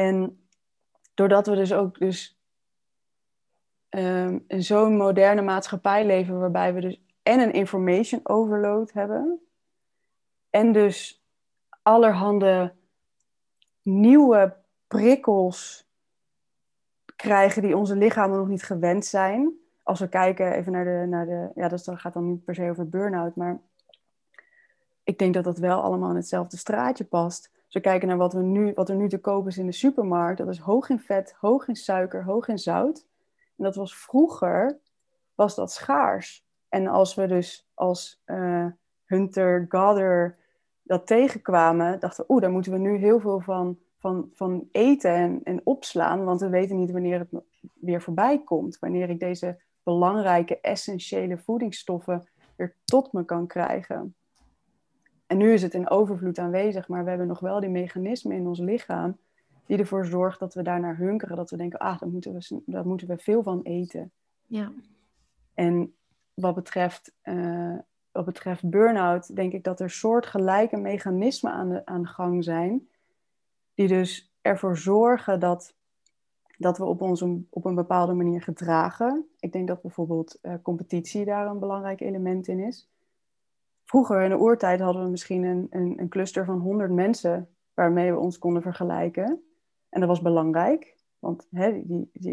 En 0.00 0.46
doordat 1.14 1.46
we 1.46 1.54
dus 1.54 1.72
ook 1.72 1.98
dus, 1.98 2.38
in 4.46 4.62
zo'n 4.62 4.96
moderne 4.96 5.42
maatschappij 5.42 6.06
leven, 6.06 6.38
waarbij 6.38 6.74
we 6.74 6.80
dus 6.80 7.00
en 7.22 7.40
een 7.40 7.52
information 7.52 8.20
overload 8.22 8.92
hebben, 8.92 9.40
en 10.50 10.72
dus 10.72 11.24
allerhande 11.82 12.74
nieuwe 13.82 14.56
prikkels 14.86 15.88
krijgen 17.16 17.62
die 17.62 17.76
onze 17.76 17.96
lichamen 17.96 18.38
nog 18.38 18.48
niet 18.48 18.62
gewend 18.62 19.04
zijn. 19.04 19.52
Als 19.82 20.00
we 20.00 20.08
kijken 20.08 20.52
even 20.52 20.72
naar 20.72 20.84
de, 20.84 21.06
naar 21.08 21.26
de 21.26 21.50
ja, 21.54 21.68
dat 21.68 21.90
gaat 21.94 22.12
dan 22.12 22.28
niet 22.28 22.44
per 22.44 22.54
se 22.54 22.70
over 22.70 22.88
burn-out, 22.88 23.36
maar 23.36 23.60
ik 25.02 25.18
denk 25.18 25.34
dat 25.34 25.44
dat 25.44 25.58
wel 25.58 25.82
allemaal 25.82 26.10
in 26.10 26.16
hetzelfde 26.16 26.56
straatje 26.56 27.04
past. 27.04 27.50
Als 27.70 27.82
we 27.82 27.88
kijken 27.88 28.08
naar 28.08 28.16
wat, 28.16 28.32
we 28.32 28.42
nu, 28.42 28.72
wat 28.74 28.88
er 28.88 28.96
nu 28.96 29.08
te 29.08 29.20
koop 29.20 29.46
is 29.46 29.58
in 29.58 29.66
de 29.66 29.72
supermarkt, 29.72 30.38
dat 30.38 30.48
is 30.48 30.58
hoog 30.58 30.88
in 30.88 30.98
vet, 30.98 31.34
hoog 31.40 31.68
in 31.68 31.76
suiker, 31.76 32.24
hoog 32.24 32.48
in 32.48 32.58
zout. 32.58 33.06
En 33.56 33.64
dat 33.64 33.74
was 33.74 33.96
vroeger, 33.96 34.78
was 35.34 35.54
dat 35.54 35.72
schaars. 35.72 36.46
En 36.68 36.86
als 36.86 37.14
we 37.14 37.26
dus 37.26 37.68
als 37.74 38.22
uh, 38.26 38.66
hunter-gatherer 39.04 40.36
dat 40.82 41.06
tegenkwamen, 41.06 42.00
dachten 42.00 42.24
we, 42.26 42.32
oeh, 42.32 42.42
daar 42.42 42.50
moeten 42.50 42.72
we 42.72 42.78
nu 42.78 42.96
heel 42.96 43.20
veel 43.20 43.40
van, 43.40 43.78
van, 43.98 44.30
van 44.32 44.68
eten 44.72 45.14
en, 45.14 45.40
en 45.44 45.60
opslaan, 45.64 46.24
want 46.24 46.40
we 46.40 46.48
weten 46.48 46.76
niet 46.76 46.90
wanneer 46.90 47.18
het 47.18 47.42
weer 47.74 48.02
voorbij 48.02 48.42
komt. 48.44 48.78
Wanneer 48.78 49.10
ik 49.10 49.20
deze 49.20 49.60
belangrijke, 49.82 50.60
essentiële 50.60 51.38
voedingsstoffen 51.38 52.28
weer 52.56 52.76
tot 52.84 53.12
me 53.12 53.24
kan 53.24 53.46
krijgen. 53.46 54.14
En 55.30 55.36
nu 55.36 55.52
is 55.52 55.62
het 55.62 55.74
in 55.74 55.90
overvloed 55.90 56.38
aanwezig, 56.38 56.88
maar 56.88 57.02
we 57.02 57.08
hebben 57.08 57.26
nog 57.26 57.40
wel 57.40 57.60
die 57.60 57.68
mechanismen 57.68 58.36
in 58.36 58.46
ons 58.46 58.58
lichaam 58.58 59.18
die 59.66 59.78
ervoor 59.78 60.06
zorgt 60.06 60.38
dat 60.38 60.54
we 60.54 60.62
daarnaar 60.62 60.96
hunkeren. 60.96 61.36
Dat 61.36 61.50
we 61.50 61.56
denken, 61.56 61.78
ah, 61.78 62.00
daar 62.00 62.08
moeten 62.08 62.32
we, 62.32 62.62
daar 62.66 62.86
moeten 62.86 63.06
we 63.06 63.18
veel 63.18 63.42
van 63.42 63.62
eten. 63.62 64.10
Ja. 64.46 64.72
En 65.54 65.94
wat 66.34 66.54
betreft, 66.54 67.14
uh, 67.24 67.78
wat 68.12 68.24
betreft 68.24 68.70
burn-out, 68.70 69.36
denk 69.36 69.52
ik 69.52 69.64
dat 69.64 69.80
er 69.80 69.90
soortgelijke 69.90 70.76
mechanismen 70.76 71.52
aan 71.52 71.68
de, 71.68 71.86
aan 71.86 72.02
de 72.02 72.08
gang 72.08 72.44
zijn. 72.44 72.88
Die 73.74 73.88
dus 73.88 74.32
ervoor 74.40 74.76
zorgen 74.76 75.40
dat, 75.40 75.74
dat 76.58 76.78
we 76.78 76.84
op 76.84 77.02
ons 77.02 77.20
een, 77.20 77.46
op 77.50 77.64
een 77.64 77.74
bepaalde 77.74 78.12
manier 78.12 78.42
gedragen. 78.42 79.26
Ik 79.40 79.52
denk 79.52 79.68
dat 79.68 79.82
bijvoorbeeld 79.82 80.38
uh, 80.42 80.54
competitie 80.62 81.24
daar 81.24 81.46
een 81.46 81.58
belangrijk 81.58 82.00
element 82.00 82.48
in 82.48 82.58
is 82.58 82.88
vroeger 83.90 84.22
in 84.22 84.30
de 84.30 84.40
oertijd 84.40 84.80
hadden 84.80 85.02
we 85.04 85.10
misschien 85.10 85.44
een, 85.44 85.66
een, 85.70 85.94
een 85.96 86.08
cluster 86.08 86.44
van 86.44 86.58
100 86.58 86.90
mensen 86.92 87.48
waarmee 87.74 88.12
we 88.12 88.18
ons 88.18 88.38
konden 88.38 88.62
vergelijken. 88.62 89.42
En 89.88 90.00
dat 90.00 90.08
was 90.08 90.20
belangrijk, 90.20 90.96
want 91.18 91.46
hè, 91.50 91.82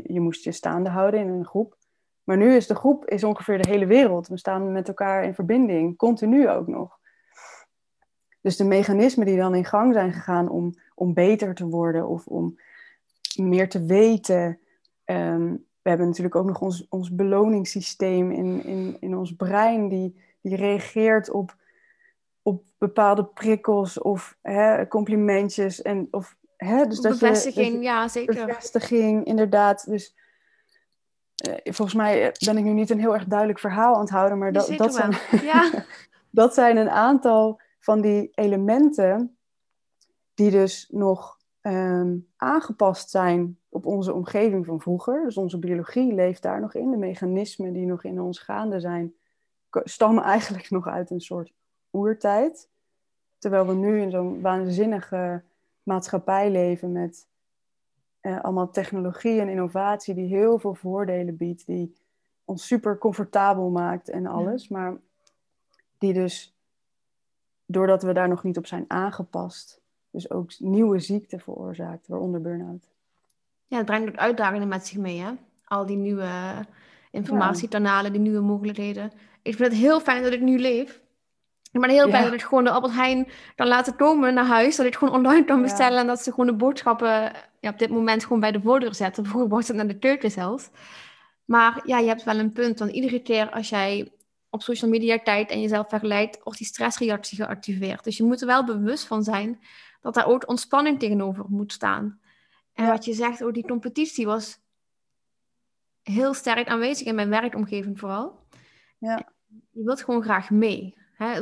je 0.04 0.20
moest 0.20 0.44
je 0.44 0.52
staande 0.52 0.90
houden 0.90 1.20
in 1.20 1.28
een 1.28 1.46
groep. 1.46 1.78
Maar 2.24 2.38
nu 2.38 2.56
is 2.56 2.68
de 2.68 2.76
groep 2.76 3.06
is 3.06 3.24
ongeveer 3.24 3.62
de 3.62 3.70
hele 3.70 3.86
wereld. 3.86 4.28
We 4.28 4.38
staan 4.38 4.72
met 4.72 4.88
elkaar 4.88 5.24
in 5.24 5.34
verbinding, 5.34 5.98
continu 5.98 6.50
ook 6.50 6.68
nog. 6.68 7.00
Dus 8.42 8.58
de 8.58 8.66
mechanismen 8.66 9.26
die 9.26 9.38
dan 9.38 9.56
in 9.56 9.66
gang 9.66 9.94
zijn 9.94 10.14
gegaan 10.14 10.50
om, 10.50 10.74
om 10.96 11.14
beter 11.14 11.56
te 11.56 11.68
worden 11.68 12.08
of 12.08 12.28
om 12.28 12.60
meer 13.36 13.70
te 13.70 13.86
weten. 13.86 14.60
Um, 15.06 15.66
we 15.82 15.90
hebben 15.90 16.08
natuurlijk 16.08 16.36
ook 16.36 16.48
nog 16.48 16.62
ons, 16.62 16.88
ons 16.90 17.16
beloningssysteem 17.16 18.32
in, 18.32 18.64
in, 18.64 18.98
in 19.00 19.18
ons 19.18 19.36
brein, 19.36 19.88
die, 19.88 20.26
die 20.48 20.58
reageert 20.58 21.30
op, 21.30 21.56
op 22.42 22.64
bepaalde 22.78 23.26
prikkels 23.26 24.00
of 24.00 24.38
hè, 24.42 24.88
complimentjes. 24.88 25.82
En, 25.82 26.08
of, 26.12 26.38
hè, 26.58 26.86
dus 26.86 27.00
dat 27.00 27.20
bevestiging, 27.20 27.74
je, 27.74 27.82
ja 27.82 28.08
zeker. 28.08 28.46
Bevestiging, 28.46 29.26
inderdaad. 29.26 29.86
Dus 29.90 30.16
uh, 31.48 31.56
volgens 31.64 31.98
mij 31.98 32.36
ben 32.46 32.58
ik 32.58 32.64
nu 32.64 32.74
niet 32.74 32.90
een 32.90 33.00
heel 33.00 33.14
erg 33.14 33.26
duidelijk 33.26 33.60
verhaal 33.60 33.94
aan 33.94 34.02
het 34.02 34.10
houden, 34.10 34.38
maar 34.38 34.52
dat, 34.52 34.74
dat, 34.78 34.94
zijn, 34.94 35.18
ja. 35.42 35.86
dat 36.30 36.54
zijn 36.54 36.78
een 36.78 36.90
aantal 36.90 37.62
van 37.80 38.02
die 38.02 38.32
elementen 38.34 39.38
die 40.34 40.52
dus 40.52 40.88
nog 40.90 41.38
um, 41.62 42.28
aangepast 42.36 43.10
zijn 43.10 43.60
op 43.70 43.86
onze 43.86 44.14
omgeving 44.14 44.66
van 44.66 44.82
vroeger. 44.82 45.24
Dus 45.24 45.38
onze 45.38 45.60
biologie 45.60 46.14
leeft 46.14 46.42
daar 46.42 46.62
nog 46.62 46.74
in. 46.74 46.92
De 46.92 46.98
mechanismen 46.98 47.74
die 47.74 47.86
nog 47.86 48.04
in 48.04 48.22
ons 48.22 48.40
gaande 48.40 48.80
zijn, 48.80 49.14
stammen 49.70 50.24
eigenlijk 50.24 50.70
nog 50.78 50.88
uit 50.88 51.10
een 51.10 51.22
soort 51.22 51.54
oertijd. 51.92 52.70
Terwijl 53.38 53.68
we 53.68 53.74
nu 53.74 54.02
in 54.02 54.12
zo'n 54.12 54.42
waanzinnige 54.42 55.44
maatschappij 55.84 56.52
leven 56.52 56.92
met 56.92 57.28
eh, 58.22 58.42
allemaal 58.42 58.70
technologie 58.70 59.40
en 59.40 59.50
innovatie 59.50 60.14
die 60.14 60.28
heel 60.28 60.60
veel 60.60 60.74
voordelen 60.74 61.38
biedt, 61.38 61.66
die 61.66 61.96
ons 62.46 62.68
super 62.68 62.98
comfortabel 62.98 63.70
maakt 63.70 64.10
en 64.10 64.26
alles, 64.26 64.68
maar 64.68 64.98
die 65.98 66.14
dus, 66.14 66.56
doordat 67.66 68.04
we 68.04 68.14
daar 68.14 68.28
nog 68.28 68.44
niet 68.44 68.58
op 68.58 68.66
zijn 68.66 68.86
aangepast, 68.88 69.82
dus 70.10 70.32
ook 70.32 70.60
nieuwe 70.60 71.00
ziekten 71.00 71.40
veroorzaakt, 71.40 72.08
waaronder 72.08 72.42
burn-out. 72.42 72.88
Ja, 73.68 73.78
het 73.78 73.86
brengt 73.86 74.10
ook 74.10 74.16
uitdagingen 74.16 74.68
met 74.68 74.88
zich 74.88 74.98
mee, 74.98 75.20
hè? 75.20 75.32
Al 75.66 75.86
die 75.86 75.98
nieuwe 75.98 76.30
informatiekanalen, 77.12 78.12
die 78.12 78.22
nieuwe 78.22 78.42
mogelijkheden. 78.42 79.12
Ik 79.42 79.56
vind 79.56 79.72
het 79.72 79.78
heel 79.78 80.00
fijn 80.00 80.24
dat 80.24 80.34
ik 80.34 80.42
nu 80.42 80.60
leef. 80.60 81.02
Ik 81.72 81.82
ben 81.82 81.90
heel 81.90 82.08
blij 82.08 82.24
dat 82.24 82.34
ik 82.34 82.42
gewoon 82.42 82.64
de 82.64 82.70
Albert 82.70 82.94
Heijn 82.94 83.28
dan 83.56 83.68
laten 83.68 83.96
komen 83.96 84.34
naar 84.34 84.46
huis. 84.46 84.76
Dat 84.76 84.86
ik 84.86 84.96
gewoon 84.96 85.14
online 85.14 85.46
kan 85.46 85.62
bestellen 85.62 86.00
en 86.00 86.08
dat 86.08 86.24
ze 86.24 86.30
gewoon 86.30 86.46
de 86.46 86.56
boodschappen 86.56 87.32
ja, 87.60 87.70
op 87.70 87.80
dit 87.80 87.90
moment 87.90 88.24
gewoon 88.24 88.40
bij 88.40 88.52
de 88.52 88.62
voordeur 88.62 88.96
zetten. 88.96 89.26
Vroeger 89.26 89.50
wordt 89.50 89.68
het 89.68 89.76
naar 89.76 89.88
de 89.88 90.00
keuken 90.00 90.32
zelfs. 90.32 90.70
Maar 91.46 91.82
ja, 91.86 91.98
je 91.98 92.08
hebt 92.08 92.24
wel 92.24 92.40
een 92.40 92.52
punt. 92.52 92.80
Want 92.80 92.92
iedere 92.92 93.22
keer 93.22 93.50
als 93.50 93.70
jij 93.70 94.12
op 94.50 94.62
social 94.62 94.92
media 94.92 95.18
kijkt 95.18 95.52
en 95.52 95.62
jezelf 95.62 95.90
vergelijkt, 95.90 96.44
wordt 96.44 96.60
die 96.60 96.68
stressreactie 96.68 97.38
geactiveerd. 97.38 98.04
Dus 98.04 98.18
je 98.18 98.24
moet 98.24 98.42
er 98.42 98.48
wel 98.48 98.66
bewust 98.66 99.06
van 99.06 99.24
zijn 99.24 99.60
dat 100.02 100.14
daar 100.14 100.28
ook 100.28 100.50
ontspanning 100.50 101.00
tegenover 101.00 101.46
moet 101.48 101.72
staan. 101.72 102.20
En 102.74 102.88
wat 102.88 103.06
je 103.06 103.14
zegt, 103.14 103.42
oh, 103.42 103.54
die 103.54 103.68
competitie 103.68 104.26
was 104.26 104.60
heel 106.08 106.34
sterk 106.34 106.68
aanwezig 106.68 107.08
in 107.08 107.16
mijn 107.16 107.30
werkomgeving 107.30 108.00
vooral. 108.00 108.40
Ja. 108.98 109.30
Je 109.72 109.84
wilt 109.84 110.04
gewoon 110.04 110.24
graag 110.24 110.50
mee. 110.50 110.96
Hè? 111.14 111.42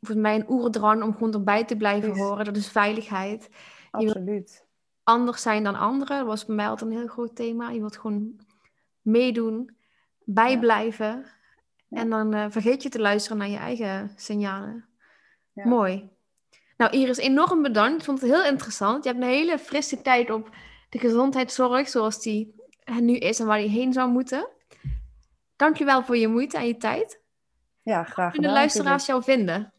Voor 0.00 0.16
mij 0.16 0.34
een 0.34 0.50
oerdrang 0.50 1.02
om 1.02 1.12
gewoon 1.12 1.32
erbij 1.32 1.64
te 1.64 1.76
blijven 1.76 2.16
horen. 2.16 2.44
Dat 2.44 2.56
is 2.56 2.68
veiligheid. 2.68 3.48
Absoluut. 3.90 4.66
anders 5.02 5.42
zijn 5.42 5.64
dan 5.64 5.74
anderen. 5.74 6.18
Dat 6.18 6.26
was 6.26 6.44
bij 6.44 6.56
mij 6.56 6.68
altijd 6.68 6.90
een 6.90 6.96
heel 6.96 7.06
groot 7.06 7.36
thema. 7.36 7.70
Je 7.70 7.80
wilt 7.80 7.96
gewoon 7.96 8.40
meedoen, 9.00 9.76
bijblijven. 10.24 11.24
En 11.90 12.10
dan 12.10 12.34
uh, 12.34 12.46
vergeet 12.48 12.82
je 12.82 12.88
te 12.88 13.00
luisteren 13.00 13.38
naar 13.38 13.48
je 13.48 13.56
eigen 13.56 14.12
signalen. 14.16 14.88
Ja. 15.52 15.66
Mooi. 15.68 16.08
Nou, 16.76 16.92
Iris, 16.92 17.16
enorm 17.16 17.62
bedankt. 17.62 17.98
Ik 17.98 18.04
vond 18.04 18.20
het 18.20 18.30
heel 18.30 18.44
interessant. 18.44 19.04
Je 19.04 19.10
hebt 19.10 19.22
een 19.22 19.28
hele 19.28 19.58
frisse 19.58 20.02
tijd 20.02 20.30
op 20.30 20.50
de 20.90 20.98
gezondheidszorg, 20.98 21.88
zoals 21.88 22.22
die 22.22 22.54
nu 23.00 23.16
is 23.16 23.40
en 23.40 23.46
waar 23.46 23.58
die 23.58 23.68
heen 23.68 23.92
zou 23.92 24.10
moeten. 24.10 24.48
Dankjewel 25.56 26.02
voor 26.02 26.16
je 26.16 26.28
moeite 26.28 26.56
en 26.56 26.66
je 26.66 26.76
tijd. 26.76 27.20
Ja, 27.82 28.02
graag 28.02 28.14
gedaan. 28.14 28.30
Kunnen 28.30 28.50
de 28.50 28.56
luisteraars 28.56 29.06
jou 29.06 29.22
vinden? 29.22 29.72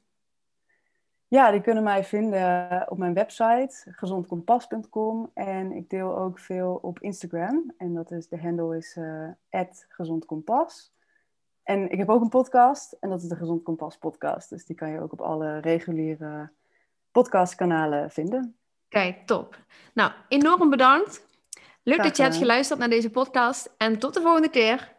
Ja, 1.27 1.51
die 1.51 1.61
kunnen 1.61 1.83
mij 1.83 2.03
vinden 2.03 2.85
op 2.89 2.97
mijn 2.97 3.13
website 3.13 3.85
gezondkompas.com 3.91 5.31
en 5.33 5.71
ik 5.71 5.89
deel 5.89 6.17
ook 6.17 6.39
veel 6.39 6.79
op 6.81 6.99
Instagram 6.99 7.73
en 7.77 7.93
dat 7.93 8.11
is 8.11 8.27
de 8.27 8.39
handle 8.39 8.77
is 8.77 8.95
uh, 8.95 9.29
@gezondkompas. 9.87 10.93
En 11.63 11.91
ik 11.91 11.97
heb 11.97 12.09
ook 12.09 12.21
een 12.21 12.29
podcast 12.29 12.91
en 12.99 13.09
dat 13.09 13.21
is 13.21 13.27
de 13.27 13.35
Gezond 13.35 13.63
Kompas 13.63 13.97
podcast, 13.97 14.49
dus 14.49 14.65
die 14.65 14.75
kan 14.75 14.89
je 14.89 15.01
ook 15.01 15.11
op 15.11 15.21
alle 15.21 15.57
reguliere 15.57 16.49
podcastkanalen 17.11 18.11
vinden. 18.11 18.55
Kijk, 18.89 19.25
top. 19.25 19.59
Nou, 19.93 20.11
enorm 20.27 20.69
bedankt. 20.69 21.26
Leuk 21.87 22.03
dat 22.03 22.17
je 22.17 22.23
hebt 22.23 22.35
geluisterd 22.35 22.79
naar 22.79 22.89
deze 22.89 23.09
podcast 23.09 23.69
en 23.77 23.99
tot 23.99 24.13
de 24.13 24.21
volgende 24.21 24.49
keer. 24.49 24.95